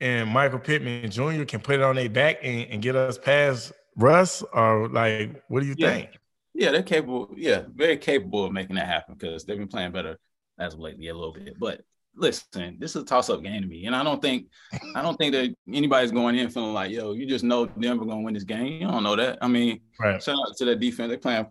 and 0.00 0.30
Michael 0.30 0.58
Pittman 0.58 1.10
Jr. 1.10 1.44
can 1.44 1.60
put 1.60 1.76
it 1.76 1.82
on 1.82 1.96
their 1.96 2.08
back 2.08 2.38
and, 2.42 2.68
and 2.70 2.82
get 2.82 2.96
us 2.96 3.16
past 3.16 3.72
Russ? 3.96 4.42
Or 4.52 4.88
like, 4.88 5.42
what 5.48 5.60
do 5.60 5.66
you 5.66 5.74
yeah. 5.78 5.90
think? 5.90 6.19
Yeah, 6.54 6.70
they're 6.72 6.82
capable. 6.82 7.32
Yeah, 7.36 7.62
very 7.74 7.96
capable 7.96 8.44
of 8.44 8.52
making 8.52 8.76
that 8.76 8.86
happen 8.86 9.14
because 9.18 9.44
they've 9.44 9.58
been 9.58 9.68
playing 9.68 9.92
better 9.92 10.18
as 10.58 10.74
of 10.74 10.80
lately 10.80 11.08
a 11.08 11.14
little 11.14 11.32
bit. 11.32 11.58
But 11.58 11.82
listen, 12.14 12.76
this 12.78 12.96
is 12.96 13.02
a 13.02 13.04
toss-up 13.04 13.42
game 13.42 13.62
to 13.62 13.68
me, 13.68 13.86
and 13.86 13.94
I 13.94 14.02
don't 14.02 14.20
think 14.20 14.48
I 14.94 15.02
don't 15.02 15.16
think 15.16 15.32
that 15.32 15.54
anybody's 15.72 16.12
going 16.12 16.38
in 16.38 16.50
feeling 16.50 16.74
like, 16.74 16.90
yo, 16.90 17.12
you 17.12 17.26
just 17.26 17.44
know 17.44 17.66
Denver 17.66 18.04
going 18.04 18.18
to 18.18 18.24
win 18.24 18.34
this 18.34 18.44
game. 18.44 18.80
You 18.80 18.88
don't 18.88 19.02
know 19.02 19.16
that. 19.16 19.38
I 19.40 19.48
mean, 19.48 19.80
right. 19.98 20.22
shout 20.22 20.36
out 20.36 20.56
to 20.56 20.64
that 20.66 20.80
defense. 20.80 21.08
They're 21.08 21.18
playing 21.18 21.46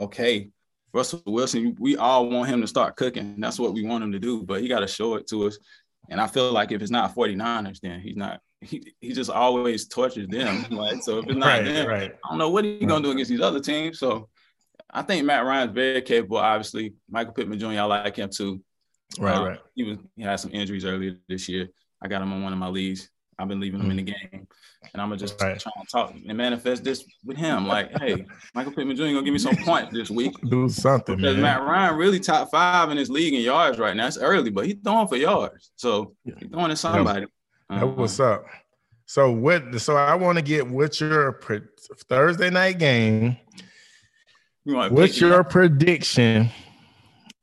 okay. 0.00 0.50
Russell 0.94 1.22
Wilson, 1.26 1.74
we 1.80 1.96
all 1.96 2.28
want 2.28 2.50
him 2.50 2.60
to 2.60 2.66
start 2.66 2.96
cooking. 2.96 3.36
That's 3.40 3.58
what 3.58 3.72
we 3.72 3.84
want 3.84 4.04
him 4.04 4.12
to 4.12 4.18
do, 4.18 4.42
but 4.42 4.60
he 4.60 4.68
got 4.68 4.80
to 4.80 4.86
show 4.86 5.14
it 5.14 5.26
to 5.28 5.46
us. 5.46 5.58
And 6.10 6.20
I 6.20 6.26
feel 6.26 6.52
like 6.52 6.70
if 6.70 6.82
it's 6.82 6.90
not 6.90 7.14
49ers, 7.14 7.80
then 7.80 8.00
he's 8.00 8.16
not. 8.16 8.40
He, 8.60 8.92
he 9.00 9.12
just 9.12 9.30
always 9.30 9.88
tortures 9.88 10.28
them. 10.28 10.66
Like 10.70 11.02
so, 11.02 11.18
if 11.18 11.26
it's 11.26 11.34
not 11.34 11.46
right, 11.46 11.64
them, 11.64 11.88
right. 11.88 12.12
I 12.24 12.28
don't 12.28 12.38
know 12.38 12.50
what 12.50 12.64
he's 12.64 12.84
gonna 12.84 13.02
do 13.02 13.10
against 13.10 13.30
these 13.30 13.40
other 13.40 13.60
teams. 13.60 13.98
So 13.98 14.28
I 14.92 15.02
think 15.02 15.24
Matt 15.24 15.44
Ryan's 15.44 15.72
very 15.72 16.02
capable. 16.02 16.38
Obviously, 16.38 16.94
Michael 17.08 17.32
Pittman 17.32 17.58
Jr. 17.58 17.66
I 17.66 17.82
like 17.84 18.16
him 18.16 18.28
too. 18.30 18.62
Right, 19.18 19.34
um, 19.34 19.44
right. 19.44 19.60
He 19.74 19.84
was 19.84 19.98
he 20.16 20.22
had 20.22 20.36
some 20.36 20.52
injuries 20.52 20.84
earlier 20.84 21.16
this 21.28 21.48
year. 21.48 21.68
I 22.02 22.08
got 22.08 22.22
him 22.22 22.32
on 22.32 22.42
one 22.42 22.52
of 22.52 22.58
my 22.58 22.68
leads. 22.68 23.08
I've 23.38 23.48
been 23.48 23.60
leaving 23.60 23.80
him 23.80 23.90
in 23.90 23.96
the 23.96 24.02
mm. 24.04 24.06
game, 24.06 24.46
and 24.92 25.02
I'm 25.02 25.08
gonna 25.08 25.16
just 25.16 25.40
right. 25.40 25.58
try 25.58 25.72
and 25.74 25.88
talk 25.88 26.14
and 26.14 26.36
manifest 26.36 26.84
this 26.84 27.04
with 27.24 27.36
him. 27.36 27.66
Like, 27.66 27.90
hey, 27.98 28.24
Michael 28.54 28.72
Pittman 28.72 28.96
Jr. 28.96 29.04
gonna 29.04 29.22
give 29.22 29.32
me 29.32 29.38
some 29.38 29.56
points 29.56 29.92
this 29.92 30.10
week. 30.10 30.34
Do 30.50 30.68
something, 30.68 31.16
because 31.16 31.36
man. 31.36 31.42
Matt 31.42 31.62
Ryan 31.62 31.96
really 31.96 32.20
top 32.20 32.50
five 32.50 32.90
in 32.90 32.96
his 32.96 33.10
league 33.10 33.34
in 33.34 33.40
yards 33.40 33.78
right 33.78 33.96
now. 33.96 34.06
It's 34.06 34.18
early, 34.18 34.50
but 34.50 34.66
he's 34.66 34.76
throwing 34.84 35.08
for 35.08 35.16
yards, 35.16 35.72
so 35.76 36.14
he's 36.24 36.34
throwing 36.50 36.68
to 36.68 36.76
somebody. 36.76 37.26
That, 37.68 37.74
uh-huh. 37.74 37.86
what's 37.86 38.20
up. 38.20 38.44
So 39.06 39.30
what? 39.30 39.80
So 39.80 39.96
I 39.96 40.14
want 40.14 40.38
to 40.38 40.42
get 40.42 40.66
what's 40.66 41.00
your 41.00 41.40
Thursday 42.08 42.50
night 42.50 42.78
game. 42.78 43.38
You 44.64 44.76
what's 44.76 45.20
your 45.20 45.42
prediction? 45.44 46.50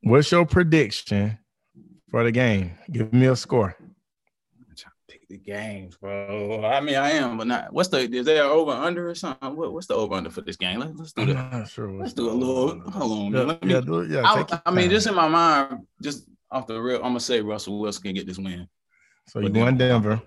What's 0.02 0.32
your 0.32 0.46
prediction 0.46 1.38
for 2.10 2.24
the 2.24 2.32
game? 2.32 2.78
Give 2.92 3.12
me 3.12 3.26
a 3.26 3.36
score 3.36 3.76
the 5.30 5.38
games, 5.38 5.96
bro. 5.96 6.66
I 6.66 6.82
mean, 6.82 6.96
I 6.96 7.12
am, 7.12 7.38
but 7.38 7.46
not. 7.46 7.72
What's 7.72 7.90
the? 7.90 8.00
Is 8.00 8.26
there 8.26 8.44
over 8.44 8.72
under 8.72 9.10
or 9.10 9.16
something? 9.16 9.56
What, 9.56 9.74
what's 9.74 9.86
the 9.86 9.94
over 9.94 10.16
under 10.16 10.32
for 10.32 10.42
this 10.42 10.56
game? 10.56 10.80
Let, 10.80 11.00
us 11.00 11.14
do 11.14 11.34
that. 11.34 11.70
Sure 11.70 11.92
let's 11.92 12.14
do 12.14 12.30
a 12.30 12.32
little. 12.32 12.80
Hold 12.92 13.12
on. 13.12 13.32
Yeah, 13.32 13.42
Let 13.42 13.64
me, 13.64 13.74
yeah, 13.74 13.82
do 13.82 14.00
it. 14.00 14.10
Yeah, 14.10 14.24
I, 14.26 14.62
I 14.66 14.72
mean, 14.72 14.90
just 14.90 15.06
in 15.06 15.14
my 15.14 15.28
mind, 15.28 15.86
just 16.02 16.28
off 16.50 16.66
the 16.66 16.82
real, 16.82 16.98
I'm 16.98 17.04
gonna 17.04 17.20
say 17.20 17.42
Russell 17.42 17.80
Wilson 17.80 18.02
can 18.02 18.16
get 18.16 18.26
this 18.26 18.40
win. 18.40 18.68
So 19.28 19.40
you're 19.40 19.50
going 19.50 19.78
Denver? 19.78 20.20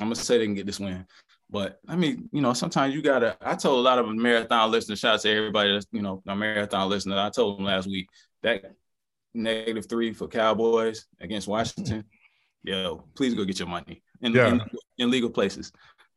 I'm 0.00 0.06
gonna 0.06 0.16
say 0.16 0.38
they 0.38 0.44
can 0.46 0.54
get 0.54 0.66
this 0.66 0.80
win. 0.80 1.06
But 1.50 1.80
I 1.88 1.96
mean, 1.96 2.28
you 2.32 2.42
know, 2.42 2.52
sometimes 2.52 2.94
you 2.94 3.02
gotta. 3.02 3.36
I 3.40 3.54
told 3.54 3.78
a 3.78 3.82
lot 3.82 3.98
of 3.98 4.06
marathon 4.08 4.70
listeners, 4.70 4.98
shout 4.98 5.14
out 5.14 5.20
to 5.22 5.30
everybody 5.30 5.72
that's 5.72 5.86
you 5.92 6.02
know 6.02 6.22
a 6.26 6.36
marathon 6.36 6.88
listener. 6.88 7.18
I 7.18 7.30
told 7.30 7.58
them 7.58 7.64
last 7.64 7.86
week 7.88 8.08
that 8.42 8.62
negative 9.34 9.86
three 9.88 10.12
for 10.12 10.28
Cowboys 10.28 11.06
against 11.20 11.48
Washington. 11.48 12.04
Yo, 12.62 13.04
please 13.14 13.34
go 13.34 13.44
get 13.44 13.58
your 13.58 13.68
money 13.68 14.02
in, 14.20 14.32
yeah. 14.32 14.48
in, 14.48 14.60
in, 14.98 15.10
legal 15.10 15.30
places. 15.30 15.72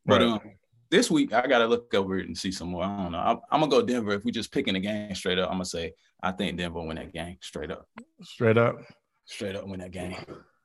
But 0.06 0.22
right. 0.22 0.30
um, 0.30 0.42
this 0.90 1.10
week 1.10 1.32
I 1.32 1.48
gotta 1.48 1.68
look 1.68 1.94
over 1.94 2.18
it 2.18 2.28
and 2.28 2.38
see 2.38 2.52
some 2.52 2.70
more. 2.70 2.84
I 2.84 3.04
don't 3.04 3.12
know. 3.14 3.20
I'm, 3.20 3.40
I'm, 3.52 3.60
gonna 3.62 3.72
go 3.72 3.82
Denver. 3.82 4.12
If 4.12 4.26
we 4.26 4.32
just 4.32 4.52
picking 4.52 4.74
the 4.74 4.80
game 4.82 5.16
straight 5.16 5.40
up, 5.40 5.50
I'm 5.50 5.56
gonna 5.56 5.66
say 5.66 5.94
I 6.22 6.32
think 6.32 6.58
Denver 6.58 6.82
win 6.82 6.98
that 6.98 7.14
game 7.14 7.38
straight 7.42 7.72
up. 7.72 7.88
Straight 8.22 8.58
up. 8.58 8.82
Straight 9.26 9.56
up 9.56 9.66
win 9.66 9.80
that 9.80 9.92
game. 9.92 10.18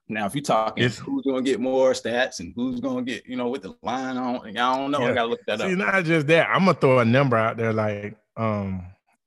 Now, 0.08 0.26
if 0.26 0.34
you're 0.34 0.42
talking 0.42 0.84
it's, 0.84 0.98
who's 0.98 1.24
gonna 1.24 1.42
get 1.42 1.58
more 1.58 1.92
stats 1.92 2.38
and 2.38 2.52
who's 2.54 2.80
gonna 2.80 3.02
get, 3.02 3.26
you 3.26 3.36
know, 3.36 3.48
with 3.48 3.62
the 3.62 3.76
line 3.82 4.16
on, 4.16 4.46
I 4.46 4.52
don't 4.52 4.90
know. 4.90 5.00
Yeah. 5.00 5.10
I 5.10 5.14
gotta 5.14 5.28
look 5.28 5.40
that 5.46 5.60
up. 5.60 5.66
see, 5.66 5.72
up. 5.72 5.78
Not 5.78 6.04
just 6.04 6.26
that. 6.28 6.48
I'm 6.48 6.60
gonna 6.60 6.74
throw 6.74 7.00
a 7.00 7.04
number 7.04 7.36
out 7.36 7.56
there. 7.56 7.72
Like, 7.72 8.16
um, 8.36 8.84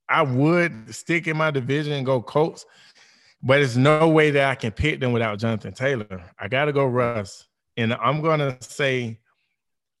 I 0.08 0.22
would 0.22 0.94
stick 0.94 1.26
in 1.26 1.36
my 1.36 1.50
division 1.50 1.92
and 1.92 2.06
go 2.06 2.22
Colts, 2.22 2.64
but 3.42 3.56
there's 3.56 3.76
no 3.76 4.08
way 4.08 4.30
that 4.30 4.48
I 4.48 4.54
can 4.54 4.72
pick 4.72 5.00
them 5.00 5.12
without 5.12 5.38
Jonathan 5.38 5.74
Taylor. 5.74 6.24
I 6.38 6.48
gotta 6.48 6.72
go 6.72 6.86
Russ 6.86 7.46
and 7.80 7.94
I'm 7.94 8.20
gonna 8.20 8.56
say, 8.60 9.18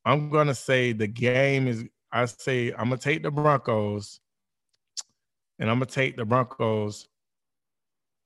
I'm 0.04 0.30
gonna 0.30 0.54
say 0.54 0.92
the 0.92 1.06
game 1.06 1.66
is. 1.66 1.84
I 2.12 2.24
say 2.26 2.72
I'm 2.72 2.88
gonna 2.88 2.98
take 2.98 3.22
the 3.22 3.30
Broncos, 3.30 4.20
and 5.58 5.70
I'm 5.70 5.76
gonna 5.76 5.86
take 5.86 6.16
the 6.16 6.24
Broncos 6.24 7.08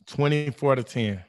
24 0.06 0.76
to 0.76 0.82
10. 0.82 1.24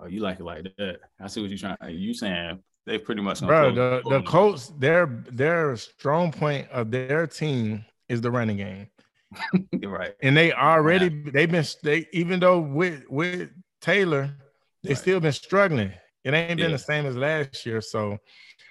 Oh, 0.00 0.06
you 0.06 0.20
like 0.20 0.40
it 0.40 0.44
like 0.44 0.64
that? 0.78 1.00
I 1.20 1.26
see 1.26 1.40
what 1.40 1.50
you're 1.50 1.58
trying. 1.58 1.76
You 1.90 2.14
saying 2.14 2.60
they 2.86 2.98
pretty 2.98 3.22
much 3.22 3.40
bro. 3.40 3.72
The 3.72 4.02
the 4.08 4.22
Colts, 4.22 4.72
their 4.78 5.06
their 5.30 5.76
strong 5.76 6.32
point 6.32 6.68
of 6.70 6.90
their 6.90 7.26
team 7.26 7.84
is 8.08 8.20
the 8.20 8.30
running 8.30 8.56
game. 8.56 8.88
right. 9.84 10.14
And 10.22 10.36
they 10.36 10.52
already 10.52 11.06
yeah. 11.06 11.30
they've 11.32 11.50
been 11.50 11.64
they 11.82 12.06
even 12.12 12.40
though 12.40 12.60
with 12.60 13.04
with 13.08 13.50
Taylor, 13.80 14.34
they 14.82 14.90
right. 14.90 14.98
still 14.98 15.20
been 15.20 15.32
struggling. 15.32 15.92
It 16.24 16.34
ain't 16.34 16.58
been 16.58 16.72
the 16.72 16.78
same 16.78 17.06
as 17.06 17.16
last 17.16 17.66
year. 17.66 17.80
So 17.80 18.18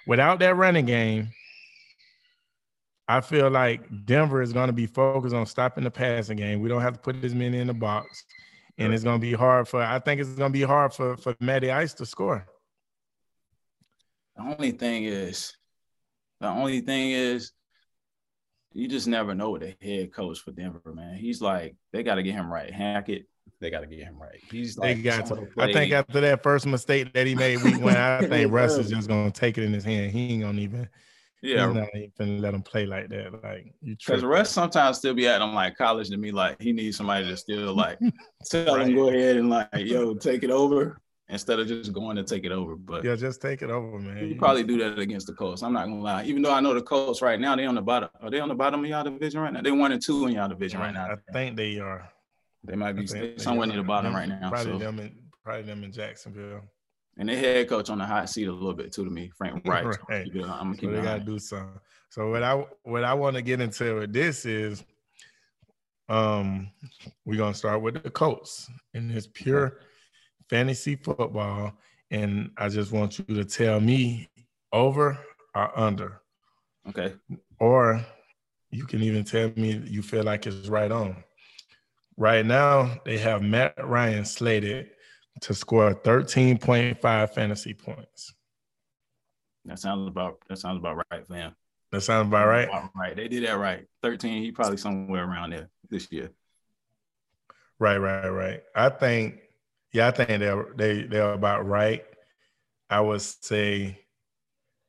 without 0.06 0.38
that 0.38 0.56
running 0.56 0.86
game, 0.86 1.30
I 3.08 3.20
feel 3.20 3.50
like 3.50 3.82
Denver 4.06 4.40
is 4.40 4.52
going 4.52 4.68
to 4.68 4.72
be 4.72 4.86
focused 4.86 5.34
on 5.34 5.44
stopping 5.44 5.84
the 5.84 5.90
passing 5.90 6.38
game. 6.38 6.60
We 6.60 6.68
don't 6.68 6.80
have 6.80 6.94
to 6.94 7.00
put 7.00 7.22
as 7.24 7.34
many 7.34 7.58
in 7.58 7.66
the 7.66 7.74
box. 7.74 8.24
And 8.78 8.92
it's 8.92 9.04
going 9.04 9.20
to 9.20 9.26
be 9.26 9.34
hard 9.34 9.68
for, 9.68 9.82
I 9.82 9.98
think 9.98 10.20
it's 10.20 10.30
going 10.30 10.52
to 10.52 10.58
be 10.58 10.64
hard 10.64 10.92
for, 10.92 11.16
for 11.16 11.36
Matty 11.40 11.70
Ice 11.70 11.94
to 11.94 12.06
score. 12.06 12.46
The 14.36 14.42
only 14.42 14.72
thing 14.72 15.04
is, 15.04 15.56
the 16.40 16.48
only 16.48 16.80
thing 16.80 17.10
is, 17.10 17.52
you 18.74 18.88
just 18.88 19.06
never 19.06 19.34
know 19.34 19.50
with 19.50 19.62
the 19.62 19.76
head 19.86 20.12
coach 20.12 20.40
for 20.40 20.50
Denver, 20.50 20.80
man. 20.92 21.16
He's 21.16 21.42
like, 21.42 21.76
they 21.92 22.02
got 22.02 22.16
to 22.16 22.22
get 22.22 22.34
him 22.34 22.50
right. 22.50 22.72
Hackett, 22.72 23.26
they 23.60 23.70
got 23.70 23.80
to 23.80 23.86
get 23.86 24.00
him 24.00 24.20
right. 24.20 24.40
He's 24.50 24.78
like, 24.78 24.96
they 24.96 25.02
got 25.02 25.26
to. 25.26 25.46
I 25.58 25.72
think 25.72 25.92
after 25.92 26.20
that 26.20 26.42
first 26.42 26.66
mistake 26.66 27.12
that 27.12 27.26
he 27.26 27.34
made 27.34 27.62
week 27.62 27.80
one, 27.80 27.96
I 27.96 28.20
think 28.26 28.50
Russ 28.50 28.76
is 28.76 28.90
just 28.90 29.08
gonna 29.08 29.30
take 29.30 29.58
it 29.58 29.64
in 29.64 29.72
his 29.72 29.84
hand. 29.84 30.10
He 30.12 30.32
ain't 30.32 30.42
gonna 30.42 30.60
even. 30.60 30.88
Yeah, 31.42 31.66
he's 31.66 31.74
not 31.74 31.88
even 31.94 32.40
let 32.40 32.54
him 32.54 32.62
play 32.62 32.86
like 32.86 33.08
that. 33.08 33.42
Like 33.42 33.74
you, 33.80 33.96
because 33.96 34.22
Russ 34.22 34.50
sometimes 34.50 34.98
still 34.98 35.12
be 35.12 35.26
acting 35.26 35.52
like 35.52 35.76
college 35.76 36.08
to 36.10 36.16
me. 36.16 36.30
Like 36.30 36.60
he 36.62 36.72
needs 36.72 36.96
somebody 36.96 37.26
to 37.26 37.36
still 37.36 37.74
like 37.76 37.98
tell 38.48 38.76
right. 38.76 38.86
him 38.86 38.94
go 38.94 39.08
ahead 39.08 39.36
and 39.36 39.50
like 39.50 39.68
yo 39.74 40.14
take 40.20 40.44
it 40.44 40.50
over 40.50 41.00
instead 41.28 41.58
of 41.58 41.66
just 41.66 41.92
going 41.92 42.14
to 42.16 42.22
take 42.22 42.44
it 42.44 42.52
over. 42.52 42.76
But 42.76 43.04
yeah, 43.04 43.16
just 43.16 43.42
take 43.42 43.62
it 43.62 43.70
over, 43.70 43.98
man. 43.98 44.28
You 44.28 44.36
probably 44.36 44.62
do 44.62 44.78
that 44.78 44.98
against 45.00 45.26
the 45.26 45.32
Colts. 45.32 45.62
I'm 45.62 45.72
not 45.72 45.86
gonna 45.86 46.00
lie. 46.00 46.24
Even 46.24 46.42
though 46.42 46.52
I 46.52 46.60
know 46.60 46.74
the 46.74 46.82
Colts 46.82 47.20
right 47.22 47.40
now, 47.40 47.56
they 47.56 47.66
on 47.66 47.74
the 47.74 47.82
bottom. 47.82 48.10
Are 48.20 48.30
they 48.30 48.38
on 48.38 48.48
the 48.48 48.54
bottom 48.54 48.84
of 48.84 48.88
y'all 48.88 49.02
division 49.02 49.40
right 49.40 49.52
now? 49.52 49.62
They 49.62 49.72
one 49.72 49.90
and 49.90 50.00
two 50.00 50.26
in 50.26 50.34
y'all 50.34 50.48
division 50.48 50.78
right 50.78 50.94
now. 50.94 51.06
I 51.10 51.32
think 51.32 51.56
they 51.56 51.80
are. 51.80 52.08
They 52.62 52.76
might 52.76 52.92
be 52.92 53.06
somewhere 53.38 53.66
near 53.66 53.78
the 53.78 53.82
bottom 53.82 54.14
right 54.14 54.28
now. 54.28 54.48
Probably 54.48 54.72
so. 54.72 54.78
them 54.78 55.00
in 55.00 55.16
probably 55.42 55.62
them 55.62 55.82
in 55.82 55.90
Jacksonville. 55.90 56.62
And 57.18 57.28
the 57.28 57.36
head 57.36 57.68
coach 57.68 57.90
on 57.90 57.98
the 57.98 58.06
hot 58.06 58.30
seat 58.30 58.48
a 58.48 58.52
little 58.52 58.72
bit 58.72 58.92
too 58.92 59.04
to 59.04 59.10
me, 59.10 59.30
Frank 59.36 59.62
Reich. 59.66 59.84
right. 60.08 60.30
I'm 60.34 60.34
gonna 60.38 60.76
keep 60.76 60.90
so 60.90 60.96
they 60.96 61.02
gotta 61.02 61.20
do 61.20 61.38
something. 61.38 61.80
So 62.08 62.30
what 62.30 62.42
I 62.42 62.64
what 62.84 63.04
I 63.04 63.14
want 63.14 63.36
to 63.36 63.42
get 63.42 63.60
into 63.60 63.96
with 64.00 64.12
this 64.12 64.44
is 64.44 64.82
um 66.08 66.70
we're 67.24 67.38
gonna 67.38 67.54
start 67.54 67.82
with 67.82 68.02
the 68.02 68.10
Colts 68.10 68.70
and 68.94 69.10
it's 69.10 69.26
pure 69.26 69.78
fantasy 70.48 70.96
football. 70.96 71.72
And 72.10 72.50
I 72.58 72.68
just 72.68 72.92
want 72.92 73.18
you 73.18 73.24
to 73.36 73.44
tell 73.44 73.80
me 73.80 74.28
over 74.72 75.18
or 75.54 75.78
under. 75.78 76.20
Okay. 76.88 77.14
Or 77.58 78.04
you 78.70 78.84
can 78.84 79.02
even 79.02 79.24
tell 79.24 79.50
me 79.56 79.82
you 79.86 80.02
feel 80.02 80.24
like 80.24 80.46
it's 80.46 80.68
right 80.68 80.90
on. 80.90 81.24
Right 82.16 82.44
now, 82.44 83.00
they 83.04 83.16
have 83.18 83.42
Matt 83.42 83.74
Ryan 83.82 84.24
slated 84.24 84.90
to 85.42 85.54
score 85.54 85.94
13.5 85.94 87.34
fantasy 87.34 87.74
points. 87.74 88.34
That 89.64 89.78
sounds 89.78 90.08
about 90.08 90.38
that 90.48 90.58
sounds 90.58 90.78
about 90.78 91.04
right 91.10 91.26
for 91.26 91.34
him. 91.34 91.54
That 91.92 92.00
sounds 92.00 92.28
about 92.28 92.48
right. 92.48 92.68
Right. 92.96 93.14
They 93.14 93.28
did 93.28 93.44
that 93.44 93.58
right. 93.58 93.86
13, 94.02 94.42
he 94.42 94.50
probably 94.50 94.78
somewhere 94.78 95.24
around 95.24 95.50
there 95.50 95.68
this 95.90 96.10
year. 96.10 96.30
Right, 97.78 97.98
right, 97.98 98.28
right. 98.28 98.62
I 98.74 98.88
think, 98.88 99.40
yeah, 99.92 100.08
I 100.08 100.10
think 100.12 100.28
they're 100.28 100.66
they 100.76 101.02
they're 101.02 101.32
about 101.32 101.66
right. 101.66 102.04
I 102.88 103.00
would 103.00 103.20
say, 103.20 103.98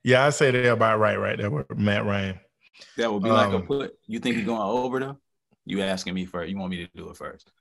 yeah, 0.04 0.26
I 0.26 0.30
say 0.30 0.52
they're 0.52 0.74
about 0.74 1.00
right, 1.00 1.18
right 1.18 1.38
there 1.38 1.50
with 1.50 1.70
Matt 1.76 2.06
Ryan. 2.06 2.40
That 2.98 3.12
would 3.12 3.24
be 3.24 3.30
um, 3.30 3.36
like 3.36 3.52
a 3.52 3.56
um, 3.58 3.64
put. 3.64 3.98
You 4.08 4.20
think 4.20 4.38
you're 4.38 4.46
going 4.46 4.62
over 4.62 5.00
though? 5.00 5.18
You 5.66 5.82
asking 5.82 6.14
me 6.14 6.26
first? 6.26 6.50
You 6.50 6.58
want 6.58 6.72
me 6.72 6.86
to 6.86 6.90
do 6.96 7.10
it 7.10 7.18
first? 7.18 7.52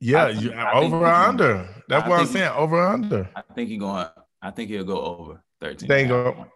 Yeah, 0.00 0.24
I, 0.24 0.28
you, 0.30 0.52
I 0.52 0.72
over 0.74 0.96
or 0.96 1.06
under. 1.06 1.68
That's 1.88 2.04
I 2.04 2.08
what 2.08 2.20
I'm 2.20 2.26
saying. 2.26 2.50
Over 2.56 2.76
or 2.76 2.86
under. 2.86 3.28
I 3.36 3.42
think 3.54 3.68
he's 3.68 3.78
going. 3.78 4.06
I 4.42 4.50
think 4.50 4.70
he'll 4.70 4.84
go 4.84 5.00
over 5.00 5.42
13. 5.60 5.88
They 5.88 6.06
go. 6.06 6.46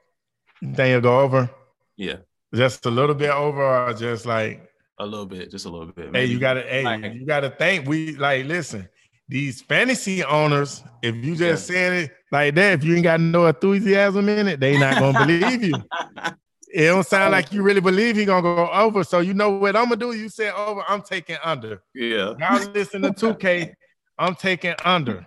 Then 0.62 0.86
he'll 0.88 1.00
go 1.02 1.20
over. 1.20 1.50
Yeah. 1.96 2.16
Just 2.54 2.86
a 2.86 2.90
little 2.90 3.14
bit 3.14 3.30
over, 3.30 3.62
or 3.62 3.92
just 3.92 4.24
like 4.24 4.70
a 4.98 5.04
little 5.04 5.26
bit, 5.26 5.50
just 5.50 5.66
a 5.66 5.68
little 5.68 5.92
bit. 5.92 6.10
Maybe. 6.10 6.26
Hey, 6.26 6.32
you 6.32 6.38
gotta, 6.38 6.62
hey, 6.62 6.84
like, 6.84 7.14
you 7.14 7.26
gotta 7.26 7.50
think. 7.50 7.86
We 7.86 8.16
like 8.16 8.46
listen. 8.46 8.88
These 9.28 9.62
fantasy 9.62 10.22
owners, 10.22 10.82
if 11.02 11.14
you 11.16 11.34
just 11.34 11.68
yeah. 11.70 11.74
saying 11.74 12.04
it 12.04 12.10
like 12.30 12.54
that, 12.56 12.74
if 12.74 12.84
you 12.84 12.94
ain't 12.94 13.04
got 13.04 13.20
no 13.20 13.46
enthusiasm 13.46 14.28
in 14.28 14.48
it, 14.48 14.60
they 14.60 14.78
not 14.78 14.98
gonna 14.98 15.26
believe 15.26 15.64
you. 15.64 15.74
It 16.74 16.86
don't 16.86 17.06
sound 17.06 17.28
oh. 17.28 17.36
like 17.36 17.52
you 17.52 17.62
really 17.62 17.80
believe 17.80 18.16
he 18.16 18.24
gonna 18.24 18.42
go 18.42 18.68
over. 18.68 19.04
So 19.04 19.20
you 19.20 19.32
know 19.32 19.50
what 19.50 19.76
I'm 19.76 19.84
gonna 19.84 19.96
do? 19.96 20.12
You 20.12 20.28
said 20.28 20.52
over, 20.54 20.82
I'm 20.88 21.02
taking 21.02 21.36
under. 21.44 21.80
Yeah. 21.94 22.34
Y'all 22.36 22.72
listen 22.72 23.02
to 23.02 23.10
2K. 23.10 23.72
I'm 24.18 24.34
taking 24.34 24.74
under. 24.84 25.24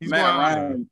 He's 0.00 0.08
Matt 0.08 0.38
Ryan. 0.38 0.88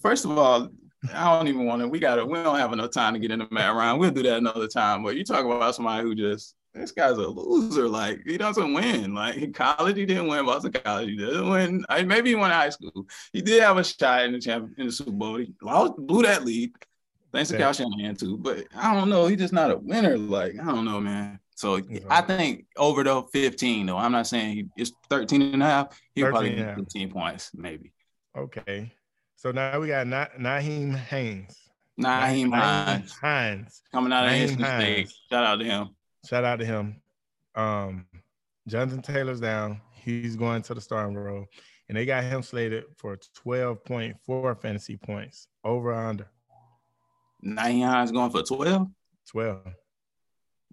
First 0.00 0.24
of 0.26 0.38
all, 0.38 0.68
I 1.12 1.36
don't 1.36 1.48
even 1.48 1.66
want 1.66 1.82
to. 1.82 1.88
We 1.88 1.98
got 1.98 2.16
to. 2.16 2.24
We 2.24 2.34
don't 2.34 2.58
have 2.58 2.72
enough 2.72 2.92
time 2.92 3.14
to 3.14 3.18
get 3.18 3.32
into 3.32 3.48
Matt 3.50 3.74
Ryan. 3.74 3.98
We'll 3.98 4.12
do 4.12 4.22
that 4.22 4.38
another 4.38 4.68
time. 4.68 5.02
But 5.02 5.16
you 5.16 5.24
talk 5.24 5.44
about 5.44 5.74
somebody 5.74 6.04
who 6.04 6.14
just 6.14 6.54
this 6.72 6.92
guy's 6.92 7.18
a 7.18 7.26
loser. 7.26 7.88
Like 7.88 8.20
he 8.24 8.38
doesn't 8.38 8.72
win. 8.72 9.12
Like 9.12 9.38
in 9.38 9.52
college, 9.52 9.96
he 9.96 10.06
didn't 10.06 10.28
win. 10.28 10.46
Boston 10.46 10.70
College, 10.70 11.08
he 11.08 11.16
didn't 11.16 11.50
win. 11.50 11.84
I, 11.88 12.04
maybe 12.04 12.28
he 12.30 12.36
won 12.36 12.52
high 12.52 12.70
school. 12.70 13.08
He 13.32 13.42
did 13.42 13.60
have 13.60 13.76
a 13.76 13.82
shot 13.82 14.24
in 14.24 14.32
the 14.32 14.38
champion 14.38 14.74
in 14.78 14.86
the 14.86 14.92
Super 14.92 15.10
Bowl. 15.10 15.38
He 15.38 15.52
lost, 15.60 15.96
blew 15.96 16.22
that 16.22 16.44
lead. 16.44 16.70
Thanks 17.32 17.50
to 17.50 17.58
Kyle 17.58 17.72
Shanahan 17.72 18.16
too. 18.16 18.36
But 18.36 18.64
I 18.74 18.94
don't 18.94 19.08
know. 19.08 19.26
He's 19.26 19.38
just 19.38 19.52
not 19.52 19.70
a 19.70 19.76
winner. 19.76 20.18
Like 20.18 20.58
I 20.60 20.64
don't 20.64 20.84
know, 20.84 21.00
man. 21.00 21.38
So 21.54 21.76
yeah. 21.76 22.00
I 22.08 22.22
think 22.22 22.66
over 22.76 23.04
though 23.04 23.28
15 23.32 23.86
though. 23.86 23.98
I'm 23.98 24.12
not 24.12 24.26
saying 24.26 24.54
he, 24.56 24.66
it's 24.76 24.92
13 25.10 25.42
and 25.42 25.62
a 25.62 25.66
half. 25.66 26.00
He'll 26.14 26.28
probably 26.28 26.54
get 26.54 26.76
15 26.76 27.10
points, 27.10 27.50
maybe. 27.54 27.92
Okay. 28.36 28.92
So 29.36 29.52
now 29.52 29.78
we 29.80 29.88
got 29.88 30.06
Na- 30.06 30.26
Nyheim 30.38 30.96
Hines. 30.96 31.56
Nyheim 32.00 32.54
Hines. 32.54 33.12
Hines. 33.12 33.82
Coming 33.92 34.12
out 34.12 34.26
of 34.26 34.32
his 34.32 34.52
State. 34.52 35.12
Shout 35.30 35.44
out 35.44 35.56
to 35.56 35.64
him. 35.64 35.88
Shout 36.26 36.44
out 36.44 36.58
to 36.58 36.64
him. 36.64 37.00
Um, 37.54 38.06
Jonathan 38.68 39.02
Taylor's 39.02 39.40
down. 39.40 39.80
He's 39.92 40.36
going 40.36 40.62
to 40.62 40.74
the 40.74 40.80
starting 40.80 41.16
role. 41.16 41.46
And 41.88 41.96
they 41.96 42.06
got 42.06 42.24
him 42.24 42.42
slated 42.42 42.84
for 42.96 43.18
12.4 43.44 44.62
fantasy 44.62 44.96
points 44.96 45.48
over 45.64 45.92
under. 45.92 46.28
Nyheim's 47.44 48.12
going 48.12 48.30
for 48.30 48.42
12? 48.42 48.88
12. 49.30 49.60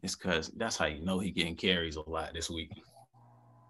It's 0.03 0.15
because 0.15 0.49
that's 0.55 0.77
how 0.77 0.85
you 0.85 1.03
know 1.03 1.19
he 1.19 1.31
getting 1.31 1.55
carries 1.55 1.95
a 1.95 2.07
lot 2.07 2.33
this 2.33 2.49
week. 2.49 2.71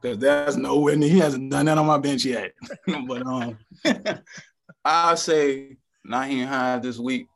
Because 0.02 0.18
there's 0.20 0.58
nowhere 0.58 0.96
he 0.96 1.18
hasn't 1.18 1.50
done 1.50 1.66
that 1.66 1.78
on 1.78 1.86
my 1.86 1.98
bench 1.98 2.26
yet. 2.26 2.52
but 3.08 3.26
um, 3.26 3.58
I'll 4.86 5.18
say 5.18 5.78
Nyheim 6.08 6.46
Hines 6.46 6.84
this 6.84 7.00
week. 7.00 7.28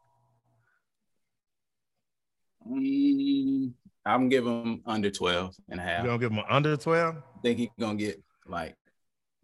Mm, 2.70 3.74
I'm 4.06 4.30
giving 4.30 4.64
him 4.64 4.82
under 4.86 5.10
12 5.10 5.56
and 5.70 5.80
a 5.80 5.84
half. 5.84 6.04
You 6.04 6.10
gonna 6.10 6.20
give 6.20 6.32
him 6.32 6.44
under 6.50 6.78
12? 6.78 7.16
I 7.16 7.42
think 7.42 7.60
he's 7.60 7.70
gonna 7.80 7.96
get 7.96 8.22
like 8.48 8.76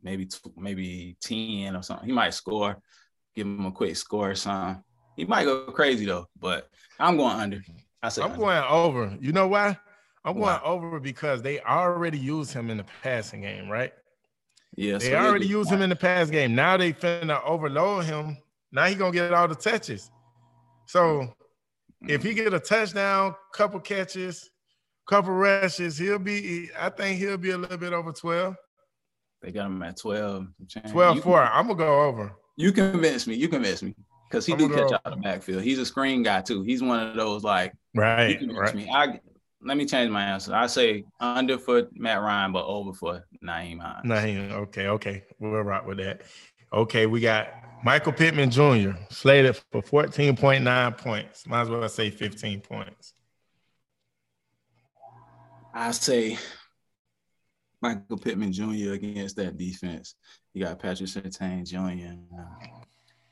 maybe 0.03 0.27
maybe 0.55 1.17
10 1.21 1.75
or 1.75 1.83
something. 1.83 2.07
He 2.07 2.13
might 2.13 2.33
score, 2.33 2.77
give 3.35 3.47
him 3.47 3.65
a 3.65 3.71
quick 3.71 3.95
score 3.95 4.31
or 4.31 4.35
something. 4.35 4.83
He 5.17 5.25
might 5.25 5.45
go 5.45 5.65
crazy 5.65 6.05
though, 6.05 6.29
but 6.39 6.69
I'm 6.99 7.17
going 7.17 7.35
under. 7.35 7.63
I 8.03 8.09
said 8.09 8.23
I'm 8.23 8.31
under. 8.31 8.43
going 8.43 8.63
over. 8.69 9.17
You 9.19 9.31
know 9.33 9.47
why? 9.47 9.77
I'm 10.23 10.37
why? 10.37 10.59
going 10.59 10.61
over 10.63 10.99
because 10.99 11.41
they 11.41 11.59
already 11.61 12.19
used 12.19 12.53
him 12.53 12.69
in 12.69 12.77
the 12.77 12.85
passing 13.01 13.41
game, 13.41 13.67
right? 13.67 13.91
Yeah, 14.75 14.99
they 14.99 15.09
so 15.09 15.15
already 15.15 15.47
used 15.47 15.71
him 15.71 15.81
in 15.81 15.89
the 15.89 15.95
pass 15.95 16.29
game. 16.29 16.53
Now 16.53 16.77
they 16.77 16.93
finna 16.93 17.43
overload 17.43 18.05
him. 18.05 18.37
Now 18.71 18.85
he 18.85 18.93
gonna 18.93 19.11
get 19.11 19.33
all 19.33 19.47
the 19.47 19.55
touches. 19.55 20.11
So 20.85 20.99
mm-hmm. 21.01 22.09
if 22.09 22.21
he 22.21 22.35
get 22.35 22.53
a 22.53 22.59
touchdown, 22.59 23.33
couple 23.53 23.79
catches, 23.79 24.51
couple 25.07 25.33
rushes, 25.33 25.97
he'll 25.97 26.19
be. 26.19 26.69
I 26.79 26.89
think 26.89 27.17
he'll 27.17 27.37
be 27.37 27.49
a 27.49 27.57
little 27.57 27.77
bit 27.77 27.91
over 27.91 28.11
twelve. 28.11 28.55
They 29.41 29.51
got 29.51 29.67
him 29.67 29.83
at 29.83 29.97
12. 29.97 30.47
12 30.91 31.21
4. 31.21 31.43
I'm 31.43 31.67
gonna 31.67 31.77
go 31.77 32.01
over. 32.03 32.33
You 32.55 32.71
convince 32.71 33.27
me. 33.27 33.35
You 33.35 33.47
convince 33.47 33.83
me 33.83 33.93
because 34.29 34.45
he 34.45 34.55
do 34.55 34.69
catch 34.69 34.91
out 34.91 35.03
the 35.03 35.15
backfield. 35.15 35.63
He's 35.63 35.79
a 35.79 35.85
screen 35.85 36.23
guy 36.23 36.41
too. 36.41 36.61
He's 36.63 36.81
one 36.81 36.99
of 36.99 37.15
those 37.15 37.43
like 37.43 37.73
right. 37.95 38.39
right. 38.51 38.75
Me. 38.75 38.89
I 38.91 39.19
let 39.61 39.77
me 39.77 39.85
change 39.85 40.11
my 40.11 40.23
answer. 40.23 40.53
I 40.53 40.67
say 40.67 41.05
under 41.19 41.57
for 41.57 41.87
Matt 41.93 42.21
Ryan, 42.21 42.51
but 42.51 42.65
over 42.65 42.93
for 42.93 43.25
Nyheim 43.43 43.79
Hines. 43.79 44.05
Nyheim. 44.05 44.51
Okay, 44.51 44.87
okay, 44.87 45.23
we'll 45.39 45.61
rock 45.61 45.85
with 45.87 45.97
that. 45.97 46.21
Okay, 46.71 47.05
we 47.05 47.19
got 47.21 47.49
Michael 47.83 48.13
Pittman 48.13 48.51
Jr. 48.51 48.91
slated 49.09 49.59
for 49.71 49.81
14.9 49.81 50.97
points. 50.97 51.47
Might 51.47 51.61
as 51.61 51.69
well 51.69 51.87
say 51.89 52.09
15 52.09 52.61
points. 52.61 53.13
I 55.73 55.91
say 55.91 56.37
Michael 57.81 58.17
Pittman 58.17 58.51
Jr. 58.51 58.93
against 58.93 59.35
that 59.37 59.57
defense. 59.57 60.15
You 60.53 60.65
got 60.65 60.79
Patrick 60.79 61.09
Surtain 61.09 61.65
Jr. 61.65 62.17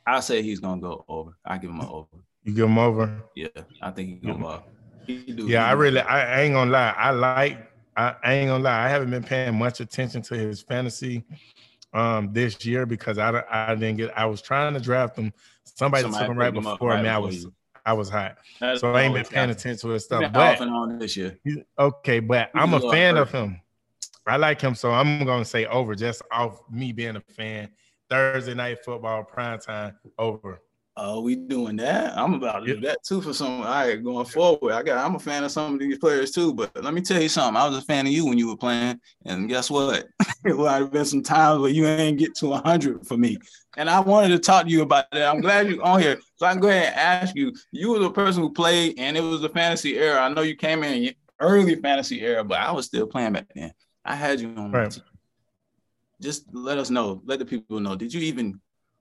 I 0.06 0.20
say 0.20 0.42
he's 0.42 0.60
gonna 0.60 0.82
go 0.82 1.06
over. 1.08 1.38
I 1.46 1.58
give 1.58 1.70
him 1.70 1.80
an 1.80 1.88
over. 1.88 2.08
You 2.44 2.54
give 2.54 2.66
him 2.66 2.78
over? 2.78 3.24
Yeah, 3.36 3.48
I 3.82 3.92
think 3.92 4.10
he's 4.10 4.20
gonna 4.22 4.44
go. 4.44 4.64
He 5.08 5.34
do, 5.34 5.48
yeah, 5.48 5.68
I 5.68 5.74
really, 5.74 6.00
I, 6.00 6.40
I, 6.40 6.42
ain't 6.42 6.54
gonna 6.54 6.72
lie. 6.72 6.94
I 6.98 7.12
like, 7.12 7.72
I, 7.96 8.16
I, 8.24 8.34
ain't 8.34 8.50
gonna 8.50 8.64
lie. 8.64 8.86
I 8.86 8.90
haven't 8.90 9.12
been 9.12 9.24
paying 9.24 9.56
much 9.56 9.80
attention 9.80 10.22
to 10.24 10.36
his 10.36 10.62
fantasy 10.62 11.24
um 11.94 12.34
this 12.34 12.66
year 12.66 12.86
because 12.86 13.18
I, 13.18 13.44
I 13.50 13.76
didn't 13.76 13.98
get. 13.98 14.18
I 14.18 14.26
was 14.26 14.42
trying 14.42 14.74
to 14.74 14.80
draft 14.80 15.18
him. 15.18 15.32
Somebody, 15.64 16.04
Somebody 16.04 16.24
took 16.24 16.32
him 16.32 16.38
right 16.38 16.54
before 16.54 16.90
right 16.90 17.04
me. 17.04 17.10
I 17.10 17.18
was, 17.18 17.44
you. 17.44 17.54
I 17.86 17.94
was 17.94 18.10
hot, 18.10 18.38
That's 18.60 18.82
so 18.82 18.94
I 18.94 19.04
ain't 19.04 19.14
been 19.14 19.26
paying 19.26 19.50
attention 19.50 19.88
to 19.88 19.94
his 19.94 20.06
stuff. 20.06 20.32
But 20.34 20.62
on 20.62 20.98
this 20.98 21.16
year. 21.16 21.38
okay, 21.78 22.20
but 22.20 22.50
I'm 22.56 22.74
a 22.74 22.92
fan 22.92 23.18
of 23.18 23.32
him. 23.32 23.62
I 24.28 24.38
like 24.38 24.60
him, 24.60 24.74
so 24.74 24.92
I'm 24.92 25.24
gonna 25.24 25.46
say 25.46 25.66
over 25.66 25.94
just 25.94 26.24
off 26.32 26.62
me 26.72 26.92
being 26.92 27.16
a 27.16 27.22
fan. 27.22 27.70
Thursday 28.10 28.54
night 28.54 28.84
football 28.84 29.24
prime 29.24 29.60
time 29.60 29.98
over. 30.18 30.62
Oh, 30.98 31.20
we 31.20 31.36
doing 31.36 31.76
that? 31.78 32.18
I'm 32.18 32.36
about 32.36 32.60
to 32.60 32.76
do 32.76 32.80
that 32.82 33.04
too 33.04 33.22
for 33.22 33.34
some. 33.34 33.62
All 33.62 33.64
right, 33.64 34.02
going 34.02 34.26
forward. 34.26 34.72
I 34.72 34.82
got. 34.82 35.04
I'm 35.04 35.16
a 35.16 35.20
fan 35.20 35.44
of 35.44 35.52
some 35.52 35.74
of 35.74 35.80
these 35.80 35.98
players 35.98 36.32
too. 36.32 36.54
But 36.54 36.72
let 36.82 36.94
me 36.94 37.02
tell 37.02 37.22
you 37.22 37.28
something. 37.28 37.62
I 37.62 37.68
was 37.68 37.78
a 37.78 37.82
fan 37.82 38.08
of 38.08 38.14
you 38.14 38.26
when 38.26 38.38
you 38.38 38.48
were 38.48 38.56
playing, 38.56 39.02
and 39.26 39.50
guess 39.50 39.70
what? 39.70 40.06
it 40.46 40.56
might 40.56 40.78
have 40.78 40.92
been 40.92 41.04
some 41.04 41.22
times 41.22 41.60
where 41.60 41.70
you 41.70 41.86
ain't 41.86 42.18
get 42.18 42.34
to 42.36 42.48
100 42.48 43.06
for 43.06 43.18
me. 43.18 43.38
And 43.76 43.90
I 43.90 44.00
wanted 44.00 44.30
to 44.30 44.40
talk 44.40 44.66
to 44.66 44.72
you 44.72 44.84
about 44.84 45.12
that. 45.12 45.28
I'm 45.28 45.42
glad 45.42 45.68
you're 45.68 45.84
on 45.84 46.00
here, 46.00 46.18
so 46.38 46.46
I 46.46 46.54
can 46.54 46.62
go 46.62 46.70
ahead 46.70 46.94
and 46.94 46.96
ask 46.96 47.36
you. 47.36 47.54
You 47.74 47.92
were 47.92 48.00
the 48.00 48.12
person 48.12 48.42
who 48.42 48.54
played, 48.54 48.98
and 48.98 49.18
it 49.18 49.22
was 49.22 49.42
the 49.42 49.50
fantasy 49.50 49.98
era. 49.98 50.22
I 50.22 50.30
know 50.30 50.44
you 50.44 50.56
came 50.56 50.82
in 50.84 51.14
early 51.42 51.76
fantasy 51.76 52.22
era, 52.22 52.46
but 52.46 52.60
I 52.60 52.72
was 52.72 52.86
still 52.86 53.06
playing 53.06 53.34
back 53.34 53.48
then. 53.54 53.74
I 54.06 54.16
had 54.16 54.40
you 54.40 54.48
on 54.56 54.72
right. 54.72 54.84
my 54.84 54.90
team 54.90 55.04
just 56.22 56.46
let 56.52 56.78
us 56.78 56.90
know, 56.90 57.22
let 57.26 57.40
the 57.40 57.46
people 57.46 57.80
know. 57.80 57.96
Did 57.96 58.14
you 58.14 58.22
even 58.22 58.60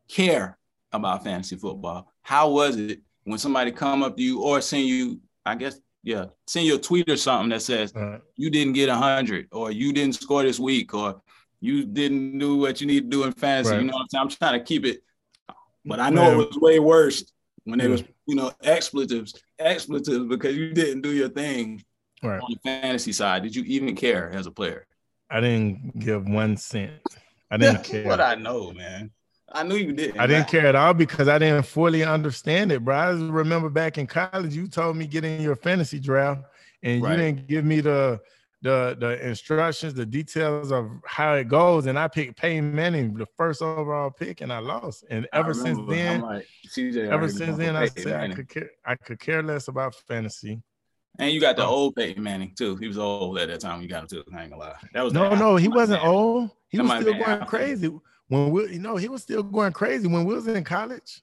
care 0.09 0.59
about 0.93 1.25
fantasy 1.25 1.57
football? 1.57 2.13
How 2.23 2.51
was 2.51 2.77
it 2.77 3.01
when 3.25 3.39
somebody 3.39 3.73
come 3.73 4.03
up 4.03 4.17
to 4.17 4.23
you 4.23 4.43
or 4.43 4.61
send 4.61 4.87
you, 4.87 5.21
I 5.45 5.55
guess, 5.55 5.81
yeah, 6.03 6.27
send 6.47 6.67
you 6.67 6.77
a 6.77 6.79
tweet 6.79 7.09
or 7.09 7.17
something 7.17 7.49
that 7.51 7.63
says 7.63 7.93
right. 7.95 8.21
you 8.37 8.51
didn't 8.51 8.75
get 8.75 8.89
a 8.89 8.95
hundred 8.95 9.49
or 9.53 9.71
you 9.71 9.93
didn't 9.93 10.15
score 10.15 10.43
this 10.43 10.61
week 10.61 10.93
or 10.93 11.21
you 11.61 11.85
didn't 11.87 12.39
do 12.39 12.59
what 12.59 12.81
you 12.81 12.87
need 12.87 13.11
to 13.11 13.17
do 13.17 13.25
in 13.25 13.33
fantasy. 13.33 13.73
Right. 13.73 13.81
You 13.81 13.87
know 13.87 13.95
what 13.95 14.03
I'm 14.03 14.09
saying? 14.11 14.23
I'm 14.23 14.29
trying 14.29 14.59
to 14.61 14.65
keep 14.65 14.85
it, 14.85 15.03
but 15.85 16.01
I 16.01 16.11
know 16.11 16.33
it 16.33 16.49
was 16.49 16.59
way 16.59 16.79
worse 16.79 17.25
when 17.65 17.79
they 17.79 17.87
yeah. 17.87 17.91
was, 17.91 18.05
you 18.27 18.35
know, 18.35 18.53
expletives, 18.63 19.43
expletives 19.59 20.27
because 20.27 20.55
you 20.55 20.75
didn't 20.75 21.01
do 21.01 21.13
your 21.13 21.31
thing 21.31 21.83
right. 22.23 22.41
on 22.41 22.51
the 22.51 22.59
fantasy 22.63 23.13
side. 23.13 23.43
Did 23.43 23.57
you 23.57 23.63
even 23.65 23.97
care 23.97 24.31
as 24.35 24.47
a 24.47 24.51
player? 24.51 24.87
I 25.31 25.41
didn't 25.41 25.99
give 25.99 26.29
one 26.29 26.57
cent. 26.57 26.93
I 27.51 27.57
didn't 27.57 27.85
care. 27.85 28.05
what 28.05 28.21
I 28.21 28.35
know, 28.35 28.73
man. 28.73 29.11
I 29.53 29.63
knew 29.63 29.77
you 29.77 29.93
didn't. 29.93 30.19
I 30.19 30.27
didn't 30.27 30.49
care 30.49 30.67
at 30.67 30.75
all 30.75 30.95
because 30.95 31.29
I 31.29 31.39
didn't 31.39 31.65
fully 31.65 32.03
understand 32.03 32.73
it, 32.73 32.85
bro. 32.85 32.97
I 32.97 33.11
remember 33.11 33.71
back 33.71 33.99
in 33.99 34.07
college, 34.07 34.55
you 34.55 34.67
told 34.67 34.97
me 34.97 35.07
get 35.07 35.25
in 35.25 35.41
your 35.41 35.55
fantasy 35.55 36.01
draft, 36.01 36.43
and 36.83 37.03
right. 37.03 37.13
you 37.13 37.17
didn't 37.17 37.47
give 37.47 37.65
me 37.65 37.81
the 37.81 38.21
the 38.63 38.97
the 38.99 39.25
instructions, 39.27 39.95
the 39.95 40.07
details 40.07 40.73
of 40.73 40.91
how 41.07 41.35
it 41.35 41.49
goes. 41.49 41.87
And 41.87 41.99
I 41.99 42.09
picked 42.09 42.37
Peyton 42.37 42.75
Manning, 42.75 43.15
the 43.15 43.27
first 43.37 43.63
overall 43.63 44.11
pick, 44.11 44.41
and 44.41 44.53
I 44.53 44.59
lost. 44.59 45.05
And 45.09 45.29
ever 45.33 45.55
since 45.55 45.79
then, 45.89 46.23
like, 46.23 46.47
ever 46.97 47.29
since 47.29 47.57
then, 47.57 47.77
I 47.77 47.87
said 47.87 48.31
I 48.31 48.35
could 48.35 48.49
care, 48.49 48.71
I 48.85 48.97
could 48.97 49.21
care 49.21 49.43
less 49.43 49.69
about 49.69 49.95
fantasy. 49.95 50.63
And 51.19 51.31
you 51.31 51.41
got 51.41 51.57
the 51.57 51.65
oh. 51.65 51.69
old 51.69 51.97
Peyton 51.97 52.23
Manning 52.23 52.55
too. 52.57 52.77
He 52.77 52.89
was 52.89 52.99
old 52.99 53.39
at 53.39 53.49
that 53.49 53.61
time. 53.61 53.83
You 53.83 53.89
got 53.89 54.03
him 54.03 54.09
too. 54.09 54.25
I 54.35 54.43
ain't 54.43 54.51
gonna 54.51 54.63
lie. 54.63 54.75
That 54.93 55.03
was 55.03 55.13
no, 55.13 55.35
no. 55.35 55.57
He 55.57 55.69
wasn't 55.69 56.03
man. 56.03 56.11
old. 56.11 56.51
He 56.69 56.79
that 56.79 56.85
was 56.85 57.03
still 57.03 57.15
going 57.15 57.47
crazy 57.47 57.91
when 58.29 58.51
we, 58.51 58.73
you 58.73 58.79
know, 58.81 58.97
he 58.97 59.09
was 59.09 59.23
still 59.23 59.43
going 59.43 59.73
crazy 59.73 60.09
when 60.09 60.25
we 60.25 60.35
was 60.35 60.47
in 60.47 60.65
college. 60.65 61.23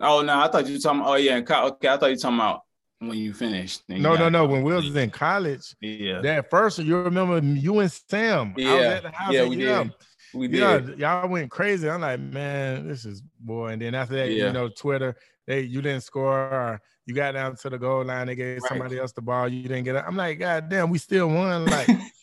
Oh 0.00 0.22
no, 0.22 0.40
I 0.40 0.48
thought 0.48 0.66
you 0.66 0.74
were 0.74 0.80
talking. 0.80 1.02
Oh 1.04 1.14
yeah, 1.14 1.36
okay. 1.36 1.54
I 1.88 1.96
thought 1.96 2.06
you 2.06 2.10
were 2.10 2.16
talking 2.16 2.38
about 2.38 2.62
when 2.98 3.16
you 3.16 3.32
finished. 3.32 3.82
You 3.88 4.00
no, 4.00 4.14
no, 4.14 4.28
no. 4.28 4.44
When 4.44 4.62
we 4.62 4.74
was 4.74 4.94
in 4.94 5.10
college, 5.10 5.74
yeah. 5.80 6.20
That 6.20 6.50
first, 6.50 6.78
you 6.78 6.96
remember 6.98 7.38
you 7.38 7.78
and 7.78 7.90
Sam? 7.90 8.54
Yeah, 8.56 9.00
yeah, 9.30 9.46
we 9.46 9.56
did. 9.56 9.92
We 10.34 10.48
did. 10.48 10.98
Yeah, 10.98 11.20
y'all 11.20 11.28
went 11.28 11.50
crazy. 11.50 11.88
I'm 11.88 12.00
like, 12.00 12.20
man, 12.20 12.88
this 12.88 13.04
is 13.04 13.22
boy. 13.38 13.68
And 13.68 13.82
then 13.82 13.94
after 13.94 14.16
that, 14.16 14.30
yeah. 14.30 14.46
you 14.46 14.52
know, 14.52 14.68
Twitter, 14.68 15.16
they 15.46 15.60
you 15.60 15.82
didn't 15.82 16.02
score 16.02 16.38
or 16.38 16.80
you 17.06 17.14
got 17.14 17.32
down 17.32 17.56
to 17.56 17.70
the 17.70 17.78
goal 17.78 18.04
line, 18.04 18.26
they 18.26 18.34
gave 18.34 18.62
right. 18.62 18.68
somebody 18.68 18.98
else 18.98 19.12
the 19.12 19.22
ball, 19.22 19.48
you 19.48 19.62
didn't 19.62 19.84
get 19.84 19.96
it. 19.96 20.04
I'm 20.06 20.16
like, 20.16 20.38
God 20.38 20.68
damn, 20.68 20.90
we 20.90 20.98
still 20.98 21.28
won. 21.28 21.66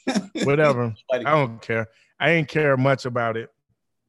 Like, 0.06 0.46
whatever. 0.46 0.94
I 1.14 1.20
don't 1.20 1.62
care. 1.62 1.88
I 2.20 2.32
ain't 2.32 2.48
care 2.48 2.76
much 2.76 3.06
about 3.06 3.38
it. 3.38 3.50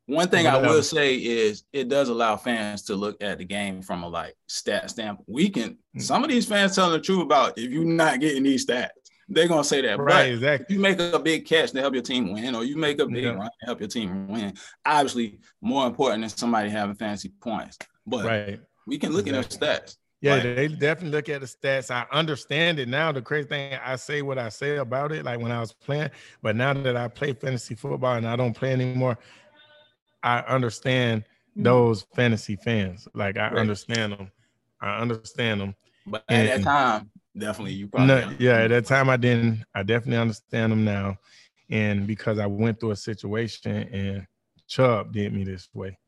One 0.07 0.29
thing 0.29 0.47
I 0.47 0.57
will 0.57 0.83
say 0.83 1.15
is 1.15 1.65
it 1.73 1.89
does 1.89 2.09
allow 2.09 2.37
fans 2.37 2.83
to 2.83 2.97
look 2.97 3.23
at 3.23 3.39
the 3.39 3.45
game 3.45 3.83
from 3.83 4.03
a 4.03 4.09
like 4.09 4.35
stat 4.47 4.91
standpoint. 4.91 5.29
We 5.29 5.49
can 5.49 5.79
mm. 5.97 6.03
some 6.03 6.25
of 6.25 6.31
these 6.31 6.47
fans 6.47 6.75
telling 6.75 6.93
the 6.93 7.01
truth 7.01 7.23
about 7.23 7.57
if 7.57 7.71
you're 7.71 7.85
not 7.85 8.21
getting 8.21 8.43
these 8.43 8.67
stats, 8.67 8.89
they're 9.29 9.49
gonna 9.49 9.65
say 9.65 9.81
that. 9.83 9.99
Right, 9.99 10.07
but 10.07 10.29
exactly. 10.31 10.75
You 10.75 10.83
make 10.83 11.01
a 11.01 11.19
big 11.19 11.47
catch 11.47 11.71
to 11.73 11.81
help 11.81 11.95
your 11.95 12.03
team 12.03 12.33
win, 12.33 12.55
or 12.55 12.65
you 12.65 12.77
make 12.77 12.99
a 13.01 13.07
big 13.07 13.25
yeah. 13.25 13.31
run 13.31 13.51
to 13.61 13.67
help 13.67 13.81
your 13.81 13.89
team 13.89 14.29
win, 14.29 14.55
obviously 14.85 15.39
more 15.61 15.87
important 15.87 16.23
than 16.23 16.31
somebody 16.31 16.69
having 16.69 16.97
fancy 16.97 17.31
points. 17.41 17.79
But 18.07 18.25
right. 18.25 18.61
We 18.87 18.99
can 18.99 19.13
look 19.13 19.27
exactly. 19.27 19.69
at 19.69 19.71
their 19.71 19.81
stats. 19.81 19.97
Yeah, 20.21 20.35
right. 20.37 20.57
they 20.57 20.69
definitely 20.69 21.11
look 21.11 21.29
at 21.29 21.41
the 21.41 21.49
stats. 21.49 21.91
I 21.91 22.07
understand 22.13 22.79
it 22.79 22.89
now. 22.89 23.11
The 23.11 23.21
crazy 23.21 23.49
thing, 23.49 23.77
I 23.85 23.97
say 23.97 24.23
what 24.23 24.39
I 24.39 24.51
say 24.51 24.77
about 24.77 25.11
it, 25.11 25.25
like 25.25 25.41
when 25.41 25.51
I 25.51 25.59
was 25.59 25.73
playing, 25.73 26.11
but 26.43 26.55
now 26.55 26.73
that 26.73 26.97
I 26.97 27.09
play 27.09 27.33
fantasy 27.33 27.75
football 27.75 28.15
and 28.15 28.27
I 28.27 28.37
don't 28.37 28.55
play 28.55 28.73
anymore, 28.73 29.19
I 30.23 30.39
understand 30.41 31.23
mm-hmm. 31.23 31.65
those 31.65 32.07
fantasy 32.15 32.55
fans. 32.55 33.09
Like 33.15 33.37
I 33.37 33.49
right. 33.49 33.57
understand 33.57 34.13
them. 34.13 34.31
I 34.81 34.99
understand 34.99 35.61
them. 35.61 35.75
But 36.07 36.23
at 36.29 36.47
that 36.47 36.63
time, 36.63 37.11
definitely 37.37 37.73
you 37.73 37.89
probably 37.89 38.07
no, 38.07 38.33
yeah, 38.39 38.59
at 38.59 38.69
that 38.69 38.87
time 38.87 39.11
I 39.11 39.17
didn't. 39.17 39.65
I 39.75 39.83
definitely 39.83 40.19
understand 40.19 40.71
them 40.71 40.85
now. 40.85 41.19
And 41.69 42.07
because 42.07 42.39
I 42.39 42.47
went 42.47 42.79
through 42.79 42.93
a 42.93 42.97
situation 42.97 43.73
and 43.73 44.27
Chubb 44.69 45.13
did 45.13 45.33
me 45.33 45.43
this 45.43 45.69
way. 45.75 45.99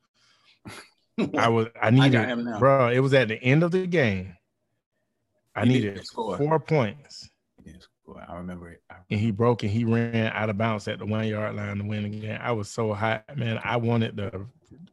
I 1.38 1.48
was 1.48 1.68
I 1.80 1.90
needed 1.90 2.16
I 2.16 2.58
bro, 2.58 2.88
it 2.88 3.00
was 3.00 3.14
at 3.14 3.28
the 3.28 3.42
end 3.42 3.62
of 3.62 3.70
the 3.70 3.86
game. 3.86 4.36
I 5.54 5.64
he 5.64 5.74
needed 5.74 6.04
four 6.12 6.58
points. 6.58 7.30
I 8.28 8.36
remember 8.36 8.70
it. 8.70 8.82
And 9.10 9.20
he 9.20 9.30
broke 9.30 9.62
and 9.62 9.72
he 9.72 9.84
ran 9.84 10.30
out 10.34 10.50
of 10.50 10.58
bounds 10.58 10.86
at 10.88 10.98
the 10.98 11.06
one 11.06 11.26
yard 11.26 11.56
line 11.56 11.78
to 11.78 11.84
win 11.84 12.04
again. 12.04 12.38
I 12.42 12.52
was 12.52 12.68
so 12.68 12.92
hot, 12.92 13.24
man. 13.36 13.60
I 13.64 13.76
wanted 13.76 14.16
to 14.18 14.46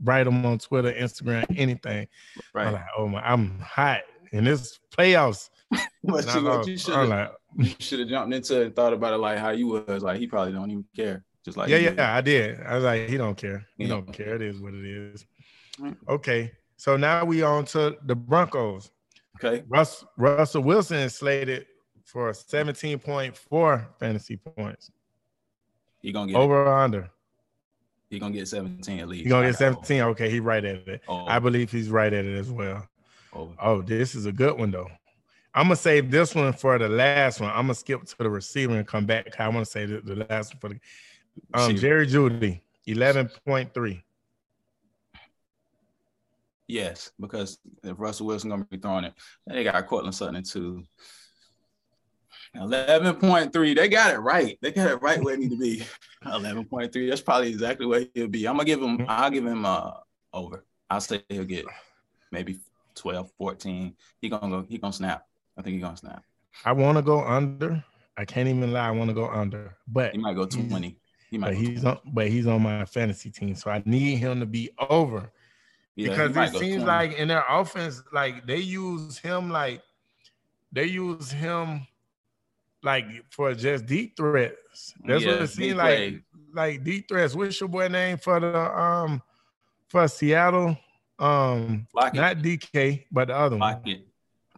write 0.04 0.28
him 0.28 0.46
on 0.46 0.60
Twitter, 0.60 0.94
Instagram, 0.94 1.46
anything. 1.58 2.08
Right. 2.54 2.68
I'm 2.68 2.74
like, 2.74 2.86
oh 2.98 3.08
my, 3.08 3.22
I'm 3.22 3.60
hot 3.60 4.02
in 4.32 4.46
this 4.46 4.80
playoffs. 4.96 5.50
but 6.04 6.36
you, 6.36 6.72
you 6.72 6.78
should 6.78 6.96
have 6.96 7.08
like, 7.08 7.32
you 7.58 7.76
should 7.80 8.00
have 8.00 8.10
jumped 8.10 8.34
into 8.34 8.62
it 8.62 8.66
and 8.68 8.76
thought 8.76 8.94
about 8.94 9.14
it 9.14 9.18
like 9.18 9.40
how 9.40 9.52
you 9.52 9.68
was. 9.68 10.04
Like 10.04 10.20
he 10.20 10.28
probably 10.28 10.54
don't 10.54 10.72
even 10.72 10.86
care. 10.96 11.24
Just 11.44 11.58
like 11.58 11.70
yeah, 11.70 11.78
yeah, 11.78 11.90
did. 11.90 12.00
I 12.00 12.22
did. 12.22 12.62
I 12.62 12.76
was 12.76 12.84
like, 12.84 13.10
he 13.10 13.18
don't 13.18 13.36
care. 13.36 13.66
He 13.78 13.86
yeah. 13.86 13.90
don't 13.90 14.12
care. 14.12 14.36
It 14.36 14.42
is 14.42 14.60
what 14.60 14.74
it 14.74 14.86
is. 14.86 15.26
Okay, 16.08 16.52
so 16.78 16.98
now 16.98 17.26
we 17.26 17.42
on 17.44 17.66
to 17.66 17.98
the 18.06 18.16
Broncos. 18.16 18.92
Okay, 19.44 19.64
Russ, 19.68 20.06
Russell 20.18 20.64
Wilson 20.64 20.98
is 20.98 21.16
slated 21.16 21.66
for 22.06 22.32
17.4 22.32 23.86
fantasy 24.00 24.38
points. 24.38 24.92
He 26.02 26.12
gonna 26.12 26.32
get 26.32 26.38
over 26.38 26.66
or 26.66 26.78
under. 26.78 27.10
He 28.10 28.20
gonna 28.20 28.34
get 28.34 28.48
17 28.48 29.00
at 29.00 29.08
least. 29.08 29.24
He 29.24 29.30
gonna 29.30 29.48
get 29.48 29.58
17. 29.58 30.02
Okay, 30.02 30.30
he 30.30 30.40
right 30.40 30.64
at 30.64 30.88
it. 30.88 31.02
Oh. 31.08 31.26
I 31.26 31.40
believe 31.40 31.72
he's 31.72 31.90
right 31.90 32.12
at 32.12 32.26
it 32.26 32.38
as 32.38 32.52
well. 32.52 32.88
Oh. 33.34 33.54
oh, 33.62 33.82
this 33.82 34.16
is 34.16 34.26
a 34.26 34.32
good 34.32 34.58
one 34.60 34.72
though. 34.72 34.90
I'm 35.54 35.66
gonna 35.66 35.76
save 35.76 36.12
this 36.12 36.36
one 36.36 36.54
for 36.54 36.78
the 36.78 36.90
last 36.90 37.40
one. 37.40 37.50
I'm 37.50 37.64
gonna 37.64 37.76
skip 37.76 38.04
to 38.04 38.18
the 38.18 38.30
receiver 38.30 38.78
and 38.78 38.88
come 38.88 39.06
back. 39.06 39.40
I 39.40 39.48
want 39.50 39.66
to 39.66 39.72
say 39.72 39.86
the, 39.86 40.02
the 40.02 40.26
last 40.30 40.54
one 40.54 40.60
for 40.60 40.70
the 40.70 40.80
um, 41.54 41.76
Jerry 41.76 42.08
Jeudy, 42.08 42.62
11.3. 42.88 44.02
Yes, 46.72 47.12
because 47.20 47.58
if 47.84 48.00
Russell 48.00 48.28
Wilson 48.28 48.50
gonna 48.50 48.64
be 48.64 48.78
throwing 48.78 49.04
it, 49.04 49.14
they 49.46 49.66
got 49.66 49.86
Courtland 49.88 50.16
Sutton 50.16 50.42
too. 50.42 50.82
11.3. 52.56 53.76
They 53.76 53.90
got 53.90 54.14
it 54.14 54.20
right. 54.20 54.58
They 54.62 54.72
got 54.72 54.90
it 54.90 55.02
right 55.02 55.22
where 55.22 55.34
it 55.34 55.42
need 55.42 55.50
to 55.50 55.58
be. 55.58 55.84
11.3. 56.26 57.10
That's 57.10 57.20
probably 57.20 57.50
exactly 57.50 57.86
where 57.86 58.06
he'll 58.14 58.30
be. 58.30 58.48
I'm 58.48 58.56
gonna 58.56 58.64
give 58.64 58.82
him, 58.82 59.06
I'll 59.10 59.30
give 59.30 59.46
him 59.46 59.66
uh 59.66 59.92
over. 60.34 60.64
I'll 60.90 61.02
say 61.02 61.22
he'll 61.28 61.44
get 61.44 61.66
maybe 62.32 62.60
12, 62.96 63.30
14. 63.38 63.94
He 64.22 64.30
gonna 64.30 64.50
go, 64.50 64.66
he 64.70 64.78
gonna 64.78 64.94
snap. 64.94 65.26
I 65.58 65.64
think 65.64 65.76
he 65.76 65.82
gonna 65.82 65.98
snap. 65.98 66.24
I 66.64 66.72
wanna 66.72 67.02
go 67.02 67.22
under. 67.22 67.84
I 68.16 68.24
can't 68.24 68.48
even 68.48 68.72
lie, 68.72 68.88
I 68.88 68.92
wanna 68.92 69.14
go 69.14 69.28
under, 69.28 69.76
but 69.90 70.14
he 70.14 70.20
might 70.20 70.36
go 70.36 70.46
20. 70.46 70.98
He 71.30 71.38
might 71.38 71.48
but 71.48 71.56
he's 71.56 71.84
on 71.84 72.00
but 72.14 72.30
he's 72.30 72.48
on 72.48 72.62
my 72.62 72.86
fantasy 72.86 73.30
team. 73.30 73.56
So 73.56 73.72
I 73.72 73.84
need 73.86 74.18
him 74.18 74.40
to 74.40 74.46
be 74.46 74.70
over. 74.90 75.34
Yeah, 75.96 76.10
because 76.10 76.56
it 76.56 76.60
seems 76.60 76.84
20. 76.84 76.86
like 76.86 77.14
in 77.14 77.28
their 77.28 77.44
offense, 77.48 78.02
like 78.14 78.46
they 78.46 78.58
use 78.58 79.18
him 79.18 79.50
like 79.50 79.82
they 80.72 80.86
use 80.86 81.32
him 81.32 81.86
like 82.84 83.06
for 83.30 83.54
just 83.54 83.86
deep 83.86 84.16
threats. 84.16 84.94
That's 85.06 85.24
yeah, 85.24 85.32
what 85.34 85.42
it 85.42 85.48
seems 85.48 85.76
like. 85.76 85.98
Play. 85.98 86.22
Like 86.54 86.84
deep 86.84 87.08
threats. 87.08 87.36
What's 87.36 87.60
your 87.60 87.70
boy 87.70 87.88
name 87.88 88.18
for 88.18 88.40
the 88.40 88.58
um 88.58 89.22
for 89.88 90.08
Seattle? 90.08 90.78
Um 91.20 91.88
Lockett. 91.94 92.16
not 92.16 92.38
DK, 92.38 93.06
but 93.12 93.28
the 93.28 93.36
other 93.36 93.58
Lockett. 93.58 94.00
one. 94.00 94.06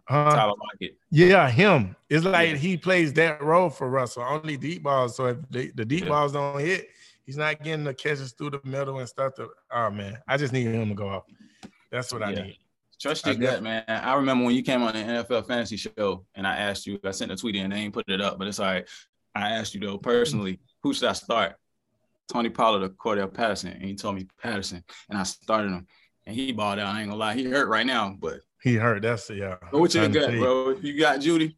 Uh, 0.08 0.36
Tyler 0.36 0.54
Lockett. 0.60 0.98
Yeah, 1.12 1.50
him. 1.50 1.96
It's 2.10 2.26
like 2.26 2.52
yeah. 2.52 2.56
he 2.58 2.78
plays 2.78 3.14
that 3.14 3.42
role 3.42 3.70
for 3.70 3.90
Russell. 3.90 4.24
Only 4.24 4.58
deep 4.58 4.84
balls. 4.84 5.16
So 5.16 5.28
if 5.28 5.38
the, 5.50 5.72
the 5.76 5.86
deep 5.86 6.04
yeah. 6.04 6.10
balls 6.10 6.34
don't 6.34 6.60
hit, 6.60 6.90
he's 7.26 7.38
not 7.38 7.64
getting 7.64 7.84
the 7.84 7.94
catches 7.94 8.34
through 8.34 8.52
the 8.52 8.62
middle 8.64 9.00
and 9.00 9.08
stuff. 9.08 9.36
To, 9.36 9.50
oh 9.72 9.90
man, 9.90 10.18
I 10.28 10.38
just 10.38 10.54
need 10.54 10.68
him 10.68 10.90
to 10.90 10.96
go 10.96 11.10
off. 11.10 11.24
That's 11.92 12.12
what 12.12 12.24
I 12.24 12.34
need. 12.34 12.58
Trust 13.00 13.26
your 13.26 13.36
gut, 13.36 13.62
man. 13.62 13.84
I 13.88 14.16
remember 14.16 14.46
when 14.46 14.56
you 14.56 14.64
came 14.64 14.82
on 14.82 14.94
the 14.94 15.00
NFL 15.00 15.48
fantasy 15.48 15.76
show 15.78 16.26
and 16.36 16.48
I 16.48 16.56
asked 16.56 16.88
you, 16.88 17.00
I 17.04 17.12
sent 17.12 17.32
a 17.32 17.36
tweet 17.36 17.56
and 17.58 17.74
they 17.74 17.78
ain't 17.78 17.94
put 17.94 18.08
it 18.08 18.22
up, 18.22 18.38
but 18.40 18.48
it's 18.48 18.60
all 18.60 18.68
right. 18.68 18.88
I 19.36 19.50
asked 19.50 19.74
you 19.74 19.82
though 19.82 19.98
personally, 19.98 20.60
who 20.82 20.94
should 20.94 21.10
I 21.10 21.14
start? 21.14 21.56
Tony 22.32 22.50
Pollard 22.50 22.84
or 22.84 22.90
Cordarrelle 22.90 23.34
Patterson? 23.34 23.72
And 23.72 23.84
he 23.84 23.96
told 23.96 24.16
me 24.16 24.28
Patterson. 24.42 24.84
And 25.10 25.18
I 25.18 25.24
started 25.24 25.72
him. 25.72 25.88
And 26.26 26.36
he 26.36 26.54
balled 26.54 26.80
out. 26.80 26.96
I 26.96 27.02
ain't 27.02 27.10
gonna 27.10 27.20
lie. 27.20 27.36
He 27.36 27.44
hurt 27.44 27.68
right 27.68 27.86
now, 27.86 28.16
but 28.18 28.40
he 28.62 28.76
hurt. 28.76 29.02
That's 29.02 29.28
the, 29.28 29.36
yeah. 29.36 29.56
But 29.72 29.82
what 29.82 29.94
you 29.94 30.08
got, 30.08 30.32
bro? 30.32 30.78
You 30.82 30.98
got 30.98 31.20
Jeudy, 31.20 31.56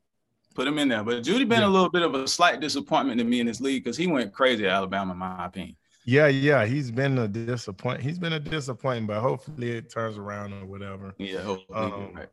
put 0.56 0.68
him 0.68 0.80
in 0.80 0.88
there. 0.88 1.04
But 1.04 1.24
Jeudy 1.24 1.48
been 1.48 1.62
yeah. 1.62 1.68
a 1.68 1.70
little 1.70 1.91
bit 1.91 2.02
of 2.02 2.15
a 2.15 2.28
slight 2.28 2.60
disappointment 2.60 3.20
to 3.20 3.26
me 3.26 3.41
in 3.41 3.46
this 3.46 3.62
league 3.62 3.84
because 3.84 3.98
he 3.98 4.08
went 4.08 4.34
crazy 4.34 4.65
at 4.65 4.74
Alabama, 4.74 5.12
in 5.12 5.20
my 5.20 5.46
opinion. 5.46 5.76
Yeah, 6.06 6.28
yeah, 6.28 6.65
he's 6.65 6.91
been 6.91 7.18
a 7.18 7.28
disappoint. 7.28 8.02
He's 8.02 8.20
been 8.20 8.34
a 8.34 8.39
disappointment, 8.39 9.08
but 9.08 9.22
hopefully 9.22 9.72
it 9.72 9.89
turns 9.89 10.18
around 10.18 10.54
or 10.54 10.65
whatever. 10.65 11.13
Yeah, 11.18 11.41
hopefully. 11.41 11.78
Um, 11.78 12.13
right. 12.13 12.30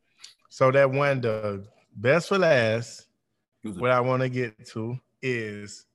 So 0.51 0.71
that 0.71 0.91
one, 0.91 1.23
the 1.23 1.65
best 1.97 2.29
for 2.29 2.39
last, 2.39 3.07
what 3.63 3.91
I 3.91 4.01
want 4.01 4.23
to 4.23 4.29
get 4.29 4.67
to 4.69 4.99
is 5.23 5.87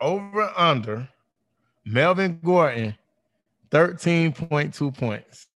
over 0.00 0.50
under 0.56 1.08
Melvin 1.84 2.40
Gordon, 2.42 2.96
thirteen 3.70 4.32
point 4.32 4.72
two 4.72 4.90
points. 4.90 5.46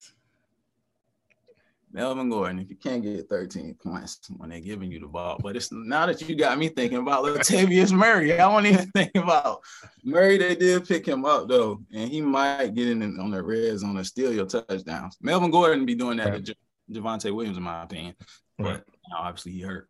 Melvin 1.93 2.31
Gordon, 2.31 2.61
if 2.61 2.71
you 2.71 2.77
can't 2.77 3.03
get 3.03 3.29
13 3.29 3.75
points 3.83 4.21
when 4.37 4.51
they're 4.51 4.61
giving 4.61 4.93
you 4.93 5.01
the 5.01 5.09
ball, 5.09 5.39
but 5.43 5.57
it's 5.57 5.73
now 5.73 6.07
that 6.07 6.21
you 6.23 6.37
got 6.37 6.57
me 6.57 6.69
thinking 6.69 6.99
about 6.99 7.25
Latavius 7.25 7.93
Murray. 7.93 8.39
I 8.39 8.47
won't 8.47 8.67
even 8.67 8.87
think 8.93 9.11
about 9.17 9.63
Murray. 10.05 10.39
They 10.39 10.55
did 10.55 10.87
pick 10.87 11.07
him 11.07 11.25
up 11.25 11.49
though, 11.49 11.81
and 11.93 12.09
he 12.09 12.21
might 12.21 12.75
get 12.75 12.89
in 12.89 13.03
on 13.19 13.31
the 13.33 13.43
red 13.43 13.79
zone 13.79 13.97
and 13.97 14.07
steal 14.07 14.33
your 14.33 14.47
touchdowns. 14.47 15.17
Melvin 15.21 15.51
Gordon 15.51 15.85
be 15.85 15.97
doing 15.97 16.19
that 16.19 16.31
right. 16.31 16.45
to 16.45 16.55
Javonte 16.93 17.35
Williams, 17.35 17.57
in 17.57 17.65
my 17.65 17.83
opinion, 17.83 18.15
but 18.57 18.65
right. 18.67 18.83
obviously 19.17 19.53
he 19.53 19.61
hurt. 19.61 19.89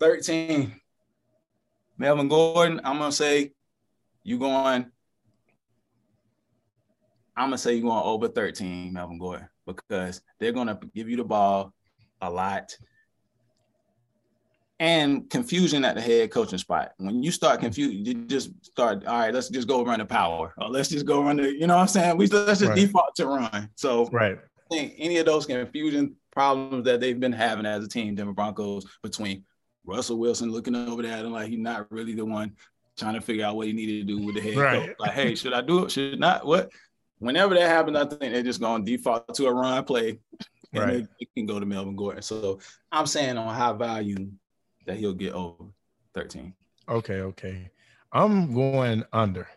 13. 0.00 0.80
Melvin 1.98 2.28
Gordon, 2.28 2.80
I'm 2.84 2.98
gonna 2.98 3.12
say 3.12 3.52
you 4.22 4.38
going. 4.38 4.90
I'm 7.36 7.46
gonna 7.46 7.58
say 7.58 7.74
you're 7.74 7.88
going 7.88 8.02
over 8.04 8.26
13, 8.26 8.92
Melvin 8.92 9.18
Gordon, 9.18 9.48
because 9.74 10.20
they're 10.38 10.52
gonna 10.52 10.78
give 10.94 11.08
you 11.08 11.16
the 11.16 11.24
ball 11.24 11.72
a 12.20 12.30
lot. 12.30 12.76
And 14.80 15.28
confusion 15.28 15.84
at 15.84 15.96
the 15.96 16.00
head 16.00 16.30
coaching 16.30 16.58
spot. 16.58 16.92
When 16.98 17.20
you 17.20 17.32
start 17.32 17.58
confused, 17.60 18.06
you 18.06 18.14
just 18.26 18.50
start, 18.64 19.04
all 19.06 19.18
right, 19.18 19.34
let's 19.34 19.48
just 19.48 19.66
go 19.66 19.84
run 19.84 19.98
the 19.98 20.06
power. 20.06 20.54
Or 20.56 20.68
let's 20.68 20.88
just 20.88 21.04
go 21.04 21.20
run 21.22 21.36
the, 21.38 21.52
you 21.52 21.66
know 21.66 21.74
what 21.74 21.82
I'm 21.82 21.88
saying? 21.88 22.16
We 22.16 22.28
let's 22.28 22.60
just 22.60 22.70
right. 22.70 22.76
default 22.76 23.16
to 23.16 23.26
run. 23.26 23.70
So 23.74 24.08
right. 24.12 24.38
I 24.38 24.74
think 24.74 24.94
any 24.98 25.18
of 25.18 25.26
those 25.26 25.46
confusion 25.46 26.14
problems 26.30 26.84
that 26.84 27.00
they've 27.00 27.18
been 27.18 27.32
having 27.32 27.66
as 27.66 27.84
a 27.84 27.88
team, 27.88 28.14
Denver 28.14 28.32
Broncos, 28.32 28.86
between 29.02 29.44
Russell 29.84 30.18
Wilson 30.18 30.52
looking 30.52 30.76
over 30.76 31.02
there 31.02 31.16
and 31.16 31.32
like 31.32 31.48
he's 31.48 31.58
not 31.58 31.90
really 31.90 32.14
the 32.14 32.24
one 32.24 32.52
trying 32.96 33.14
to 33.14 33.20
figure 33.20 33.44
out 33.44 33.56
what 33.56 33.66
he 33.66 33.72
needed 33.72 34.06
to 34.06 34.16
do 34.16 34.24
with 34.24 34.36
the 34.36 34.40
head 34.40 34.56
right. 34.56 34.86
coach. 34.86 34.96
Like, 35.00 35.12
hey, 35.12 35.34
should 35.34 35.54
I 35.54 35.60
do 35.60 35.84
it? 35.84 35.90
Should 35.90 36.20
not? 36.20 36.46
What? 36.46 36.70
Whenever 37.18 37.54
that 37.54 37.68
happens, 37.68 37.96
I 37.96 38.04
think 38.06 38.32
they're 38.32 38.42
just 38.42 38.60
going 38.60 38.84
to 38.84 38.90
default 38.90 39.34
to 39.34 39.46
a 39.46 39.52
run 39.52 39.84
play, 39.84 40.18
and 40.72 40.82
right. 40.82 40.92
they, 40.92 41.00
they, 41.20 41.28
can 41.36 41.46
go 41.46 41.58
to 41.58 41.66
Melvin 41.66 41.96
Gordon. 41.96 42.22
So 42.22 42.60
I'm 42.92 43.06
saying 43.06 43.36
on 43.36 43.54
high 43.54 43.72
value 43.72 44.30
that 44.86 44.96
he'll 44.96 45.14
get 45.14 45.32
over 45.32 45.64
13. 46.14 46.54
Okay, 46.88 47.20
okay. 47.20 47.70
I'm 48.12 48.54
going 48.54 49.04
under. 49.12 49.48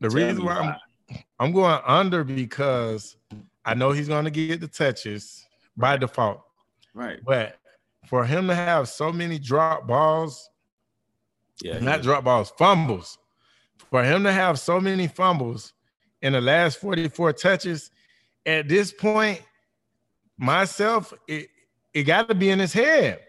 The 0.00 0.08
Tell 0.08 0.16
reason 0.16 0.44
why, 0.44 0.60
why 0.60 0.76
I'm, 1.08 1.18
I'm 1.38 1.52
going 1.52 1.80
under 1.86 2.24
because 2.24 3.16
I 3.64 3.74
know 3.74 3.92
he's 3.92 4.08
going 4.08 4.24
to 4.24 4.30
get 4.30 4.60
the 4.60 4.68
touches 4.68 5.46
by 5.76 5.96
default. 5.96 6.42
Right. 6.94 7.18
But 7.24 7.56
for 8.08 8.24
him 8.24 8.46
to 8.48 8.54
have 8.54 8.88
so 8.88 9.12
many 9.12 9.38
drop 9.38 9.86
balls, 9.86 10.50
yeah, 11.62 11.78
not 11.78 12.02
drop 12.02 12.24
balls, 12.24 12.52
fumbles, 12.58 13.18
for 13.90 14.04
him 14.04 14.22
to 14.24 14.32
have 14.32 14.58
so 14.58 14.80
many 14.80 15.06
fumbles 15.06 15.72
in 16.22 16.32
the 16.32 16.40
last 16.40 16.80
44 16.80 17.32
touches, 17.34 17.90
at 18.44 18.68
this 18.68 18.92
point, 18.92 19.42
myself, 20.38 21.12
it, 21.26 21.48
it 21.92 22.04
got 22.04 22.28
to 22.28 22.34
be 22.34 22.50
in 22.50 22.58
his 22.58 22.72
head. 22.72 23.20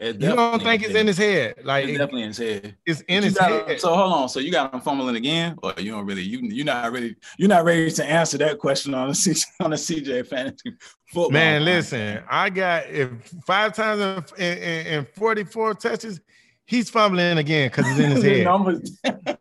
You 0.00 0.14
don't 0.14 0.62
think 0.62 0.82
it's 0.82 0.94
in 0.94 1.06
his 1.06 1.18
head? 1.18 1.56
Like 1.62 1.84
it's 1.84 1.98
definitely 1.98 2.22
in 2.22 2.28
his 2.28 2.38
head. 2.38 2.76
It's 2.86 3.02
in 3.02 3.22
his 3.22 3.38
head. 3.38 3.78
So 3.80 3.94
hold 3.94 4.12
on. 4.12 4.28
So 4.30 4.40
you 4.40 4.50
got 4.50 4.72
him 4.72 4.80
fumbling 4.80 5.16
again, 5.16 5.56
or 5.62 5.74
you 5.76 5.90
don't 5.90 6.06
really? 6.06 6.22
You 6.22 6.40
you're 6.42 6.64
not 6.64 6.90
really 6.90 7.16
you're 7.36 7.50
not 7.50 7.66
ready 7.66 7.90
to 7.90 8.04
answer 8.04 8.38
that 8.38 8.58
question 8.58 8.94
on 8.94 9.10
a 9.10 9.12
CJ, 9.12 9.44
on 9.60 9.74
a 9.74 9.76
CJ 9.76 10.26
fantasy 10.26 10.72
football. 11.08 11.30
Man, 11.30 11.66
listen, 11.66 12.22
I 12.30 12.48
got 12.48 12.86
if 12.86 13.10
five 13.46 13.74
times 13.74 14.32
in, 14.38 14.58
in, 14.58 14.86
in 14.86 15.04
44 15.04 15.74
touches, 15.74 16.20
he's 16.64 16.88
fumbling 16.88 17.36
again 17.36 17.68
because 17.68 17.84
it's 17.90 18.00
in 18.00 18.10
his 18.12 19.02
head. 19.04 19.38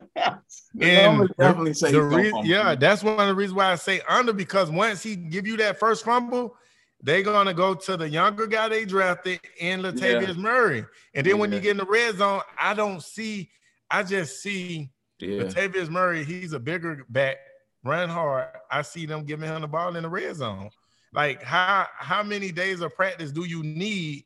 And 0.82 1.30
definitely 1.38 1.74
say 1.74 1.92
the 1.92 2.02
re- 2.02 2.34
yeah, 2.44 2.76
that's 2.76 3.04
one 3.04 3.20
of 3.20 3.28
the 3.28 3.36
reasons 3.36 3.56
why 3.56 3.72
I 3.72 3.76
say 3.76 4.02
under 4.08 4.34
because 4.34 4.70
once 4.70 5.04
he 5.04 5.16
give 5.16 5.48
you 5.48 5.58
that 5.58 5.80
first 5.80 6.06
fumble 6.06 6.56
they're 7.02 7.24
gonna 7.24 7.54
go 7.54 7.74
to 7.74 7.98
the 7.98 8.10
younger 8.10 8.46
guy 8.46 8.68
they 8.68 8.86
drafted 8.86 9.40
in 9.58 9.82
Latavius 9.82 10.36
yeah. 10.36 10.42
Murray. 10.42 10.86
And 11.14 11.26
then 11.26 11.36
yeah. 11.36 11.40
when 11.40 11.52
you 11.52 11.60
get 11.60 11.72
in 11.72 11.78
the 11.78 11.86
red 11.86 12.18
zone, 12.18 12.42
I 12.60 12.74
don't 12.74 13.02
see, 13.02 13.50
I 13.90 14.04
just 14.04 14.42
see 14.42 14.92
yeah. 15.20 15.44
Latavius 15.44 15.90
Murray, 15.90 16.26
he's 16.26 16.54
a 16.54 16.60
bigger 16.60 17.06
back, 17.10 17.38
run 17.84 18.10
hard. 18.10 18.48
I 18.70 18.82
see 18.82 19.06
them 19.06 19.24
giving 19.24 19.50
him 19.50 19.62
the 19.62 19.68
ball 19.68 19.96
in 19.96 20.04
the 20.04 20.10
red 20.10 20.36
zone. 20.36 20.70
Like 21.14 21.42
how 21.42 21.88
how 21.98 22.22
many 22.22 22.52
days 22.52 22.82
of 22.82 22.94
practice 22.96 23.32
do 23.32 23.46
you 23.46 23.64
need 23.64 24.26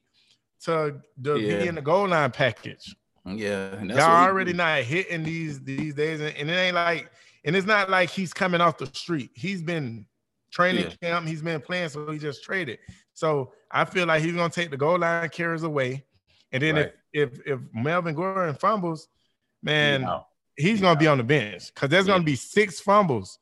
to, 0.64 1.00
to 1.24 1.40
yeah. 1.40 1.60
be 1.60 1.68
in 1.68 1.76
the 1.76 1.82
goal 1.82 2.08
line 2.08 2.32
package? 2.32 2.96
Yeah, 3.26 3.82
y'all 3.84 4.28
already 4.28 4.54
not 4.54 4.82
hitting 4.82 5.24
these 5.24 5.62
these 5.62 5.94
days, 5.94 6.20
and 6.20 6.50
it 6.50 6.54
ain't 6.54 6.76
like, 6.76 7.10
and 7.46 7.56
it's 7.56 7.68
not 7.68 7.90
like 7.90 8.10
he's 8.10 8.34
coming 8.34 8.60
off 8.60 8.78
the 8.78 8.88
street. 8.88 9.32
He's 9.34 9.62
been 9.62 10.06
training 10.52 10.92
yeah. 11.02 11.10
camp. 11.10 11.28
He's 11.28 11.42
been 11.42 11.62
playing, 11.62 11.90
so 11.90 12.10
he 12.12 12.20
just 12.20 12.44
traded. 12.44 12.80
So 13.14 13.54
I 13.72 13.86
feel 13.86 14.08
like 14.08 14.24
he's 14.24 14.34
gonna 14.34 14.50
take 14.50 14.72
the 14.72 14.78
goal 14.78 15.00
line 15.00 15.30
carries 15.30 15.64
away. 15.64 16.06
And 16.52 16.62
then 16.62 16.76
right. 16.76 16.94
if, 17.14 17.40
if 17.40 17.48
if 17.48 17.60
Melvin 17.74 18.14
Gordon 18.14 18.56
fumbles, 18.56 19.08
man, 19.62 20.06
he's 20.58 20.82
gonna 20.82 21.00
be 21.00 21.08
on 21.08 21.18
the 21.18 21.24
bench 21.24 21.74
because 21.74 21.90
there's 21.90 22.08
yeah. 22.08 22.14
gonna 22.14 22.24
be 22.24 22.36
six 22.36 22.80
fumbles. 22.80 23.40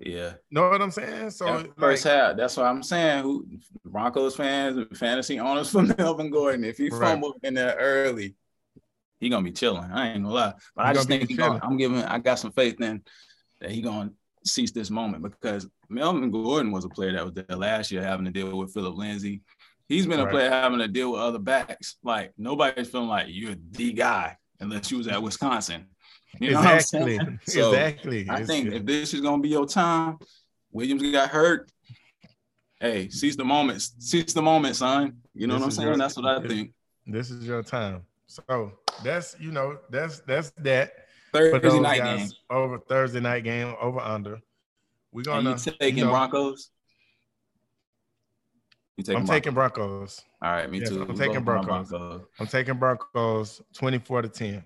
Yeah. 0.00 0.34
Know 0.50 0.70
what 0.70 0.80
I'm 0.80 0.90
saying? 0.90 1.30
So 1.30 1.46
yeah, 1.46 1.66
first 1.78 2.04
like, 2.04 2.14
half, 2.14 2.36
that's 2.36 2.56
what 2.56 2.66
I'm 2.66 2.82
saying. 2.82 3.22
Who 3.22 3.46
Broncos 3.84 4.36
fans, 4.36 4.86
fantasy 4.98 5.38
owners 5.40 5.70
for 5.72 5.82
Melvin 5.82 6.30
Gordon, 6.30 6.64
if 6.64 6.78
he 6.78 6.88
right. 6.88 7.00
fumbled 7.00 7.40
in 7.42 7.54
there 7.54 7.76
early, 7.78 8.36
he 9.20 9.28
gonna 9.28 9.44
be 9.44 9.52
chilling. 9.52 9.90
I 9.90 10.10
ain't 10.12 10.22
gonna 10.22 10.34
lie. 10.34 10.54
But 10.74 10.84
he 10.84 10.90
I 10.90 10.92
just 10.94 11.08
think 11.08 11.36
gonna, 11.36 11.60
I'm 11.62 11.76
giving 11.76 12.02
I 12.02 12.18
got 12.18 12.38
some 12.38 12.52
faith 12.52 12.80
in 12.80 13.02
that 13.60 13.70
he 13.70 13.82
gonna 13.82 14.10
seize 14.44 14.72
this 14.72 14.90
moment 14.90 15.22
because 15.22 15.68
Melvin 15.88 16.30
Gordon 16.30 16.70
was 16.72 16.84
a 16.84 16.88
player 16.88 17.12
that 17.12 17.24
was 17.24 17.34
there 17.34 17.56
last 17.56 17.90
year 17.90 18.02
having 18.02 18.26
to 18.26 18.30
deal 18.30 18.56
with 18.56 18.72
Phillip 18.72 18.96
Lindsay. 18.96 19.42
He's 19.88 20.06
been 20.06 20.20
a 20.20 20.26
player 20.26 20.50
having 20.50 20.80
to 20.80 20.88
deal 20.88 21.12
with 21.12 21.20
other 21.20 21.38
backs. 21.38 21.96
Like 22.02 22.32
nobody's 22.36 22.90
feeling 22.90 23.08
like 23.08 23.26
you're 23.28 23.56
the 23.70 23.92
guy 23.92 24.36
unless 24.60 24.90
you 24.90 24.98
was 24.98 25.08
at 25.08 25.22
Wisconsin. 25.22 25.86
You 26.40 26.52
know 26.52 26.60
exactly. 26.60 27.16
what 27.16 27.26
I'm 27.26 27.26
saying? 27.26 27.40
So 27.46 27.72
exactly. 27.72 28.26
I 28.28 28.44
think 28.44 28.72
if 28.72 28.84
this 28.84 29.14
is 29.14 29.20
gonna 29.20 29.42
be 29.42 29.48
your 29.48 29.66
time, 29.66 30.18
Williams 30.70 31.02
got 31.10 31.30
hurt. 31.30 31.70
Hey, 32.80 33.08
seize 33.08 33.36
the 33.36 33.44
moment. 33.44 33.82
Seize 33.98 34.34
the 34.34 34.42
moment, 34.42 34.76
son. 34.76 35.16
You 35.34 35.46
know 35.46 35.54
this 35.54 35.60
what 35.60 35.66
I'm 35.66 35.70
saying? 35.72 35.88
Your, 35.88 35.96
that's 35.96 36.16
what 36.16 36.26
I 36.26 36.46
think. 36.46 36.72
This 37.06 37.30
is 37.30 37.46
your 37.46 37.62
time. 37.62 38.02
So 38.28 38.72
that's 39.02 39.36
you 39.40 39.50
know 39.50 39.78
that's 39.90 40.20
that's 40.20 40.50
that. 40.58 40.92
Thursday 41.32 41.80
night 41.80 42.02
game 42.02 42.28
over 42.50 42.78
Thursday 42.78 43.20
night 43.20 43.44
game 43.44 43.74
over 43.80 44.00
under. 44.00 44.40
We're 45.12 45.22
gonna 45.22 45.50
and 45.50 45.66
you 45.66 45.72
taking 45.72 45.98
you 45.98 46.04
know, 46.04 46.10
Broncos. 46.10 46.70
You 48.96 49.04
taking 49.04 49.20
I'm 49.20 49.26
Broncos? 49.26 49.36
taking 49.36 49.54
Broncos. 49.54 50.24
All 50.42 50.52
right, 50.52 50.70
me 50.70 50.80
yes, 50.80 50.90
too. 50.90 51.02
I'm 51.02 51.16
taking 51.16 51.44
Broncos. 51.44 51.88
Broncos. 51.88 52.22
I'm 52.38 52.46
taking 52.46 52.74
Broncos 52.74 53.62
24 53.74 54.22
to 54.22 54.28
10. 54.28 54.64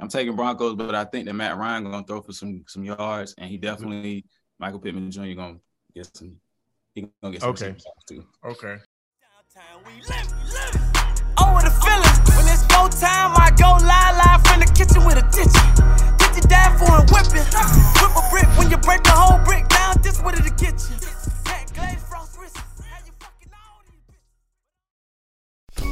I'm 0.00 0.08
taking 0.08 0.36
Broncos, 0.36 0.74
but 0.74 0.94
I 0.94 1.04
think 1.04 1.26
that 1.26 1.34
Matt 1.34 1.56
Ryan 1.56 1.84
gonna 1.84 2.04
throw 2.04 2.20
for 2.20 2.32
some 2.32 2.64
some 2.66 2.84
yards, 2.84 3.34
and 3.38 3.48
he 3.48 3.56
definitely 3.56 4.24
Michael 4.58 4.80
Pittman 4.80 5.10
Jr. 5.10 5.32
gonna 5.34 5.58
get 5.94 6.14
some. 6.14 6.36
He 6.94 7.08
gonna 7.22 7.32
get 7.32 7.40
some 7.40 7.50
okay. 7.50 7.74
too. 8.06 8.24
Okay. 8.44 8.76
Time, 12.88 13.32
I 13.36 13.50
go 13.56 13.76
live 13.80 14.16
live 14.16 14.40
from 14.46 14.60
the 14.60 14.70
kitchen 14.72 15.04
with 15.04 15.18
a 15.18 15.32
die 16.52 16.76
for 16.78 17.00
whipping. 17.12 17.46
Whip 18.00 18.14
a 18.16 18.22
brick 18.30 18.48
when 18.58 18.70
you 18.70 18.76
break 18.78 19.02
the 19.02 19.10
whole 19.10 19.42
brick 19.44 19.68
down. 19.68 19.96
This 20.02 20.20
get. 20.56 20.74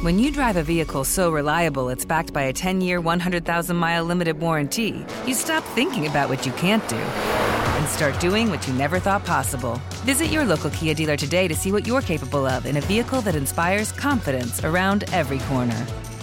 When 0.03 0.17
you 0.17 0.31
drive 0.31 0.57
a 0.57 0.63
vehicle 0.63 1.03
so 1.03 1.31
reliable 1.31 1.89
it's 1.89 2.05
backed 2.05 2.33
by 2.33 2.43
a 2.43 2.53
10 2.53 2.81
year, 2.81 2.99
100,000 2.99 3.75
mile 3.75 4.03
limited 4.03 4.39
warranty, 4.39 5.05
you 5.27 5.35
stop 5.35 5.63
thinking 5.75 6.07
about 6.07 6.27
what 6.27 6.43
you 6.43 6.51
can't 6.53 6.87
do 6.89 6.95
and 6.95 7.87
start 7.87 8.19
doing 8.19 8.49
what 8.49 8.67
you 8.67 8.73
never 8.73 8.99
thought 8.99 9.23
possible. 9.25 9.79
Visit 10.05 10.27
your 10.27 10.43
local 10.43 10.71
Kia 10.71 10.95
dealer 10.95 11.17
today 11.17 11.47
to 11.47 11.53
see 11.53 11.71
what 11.71 11.85
you're 11.85 12.01
capable 12.01 12.47
of 12.47 12.65
in 12.65 12.77
a 12.77 12.81
vehicle 12.81 13.21
that 13.21 13.35
inspires 13.35 13.91
confidence 13.91 14.63
around 14.63 15.03
every 15.13 15.39
corner. 15.39 15.85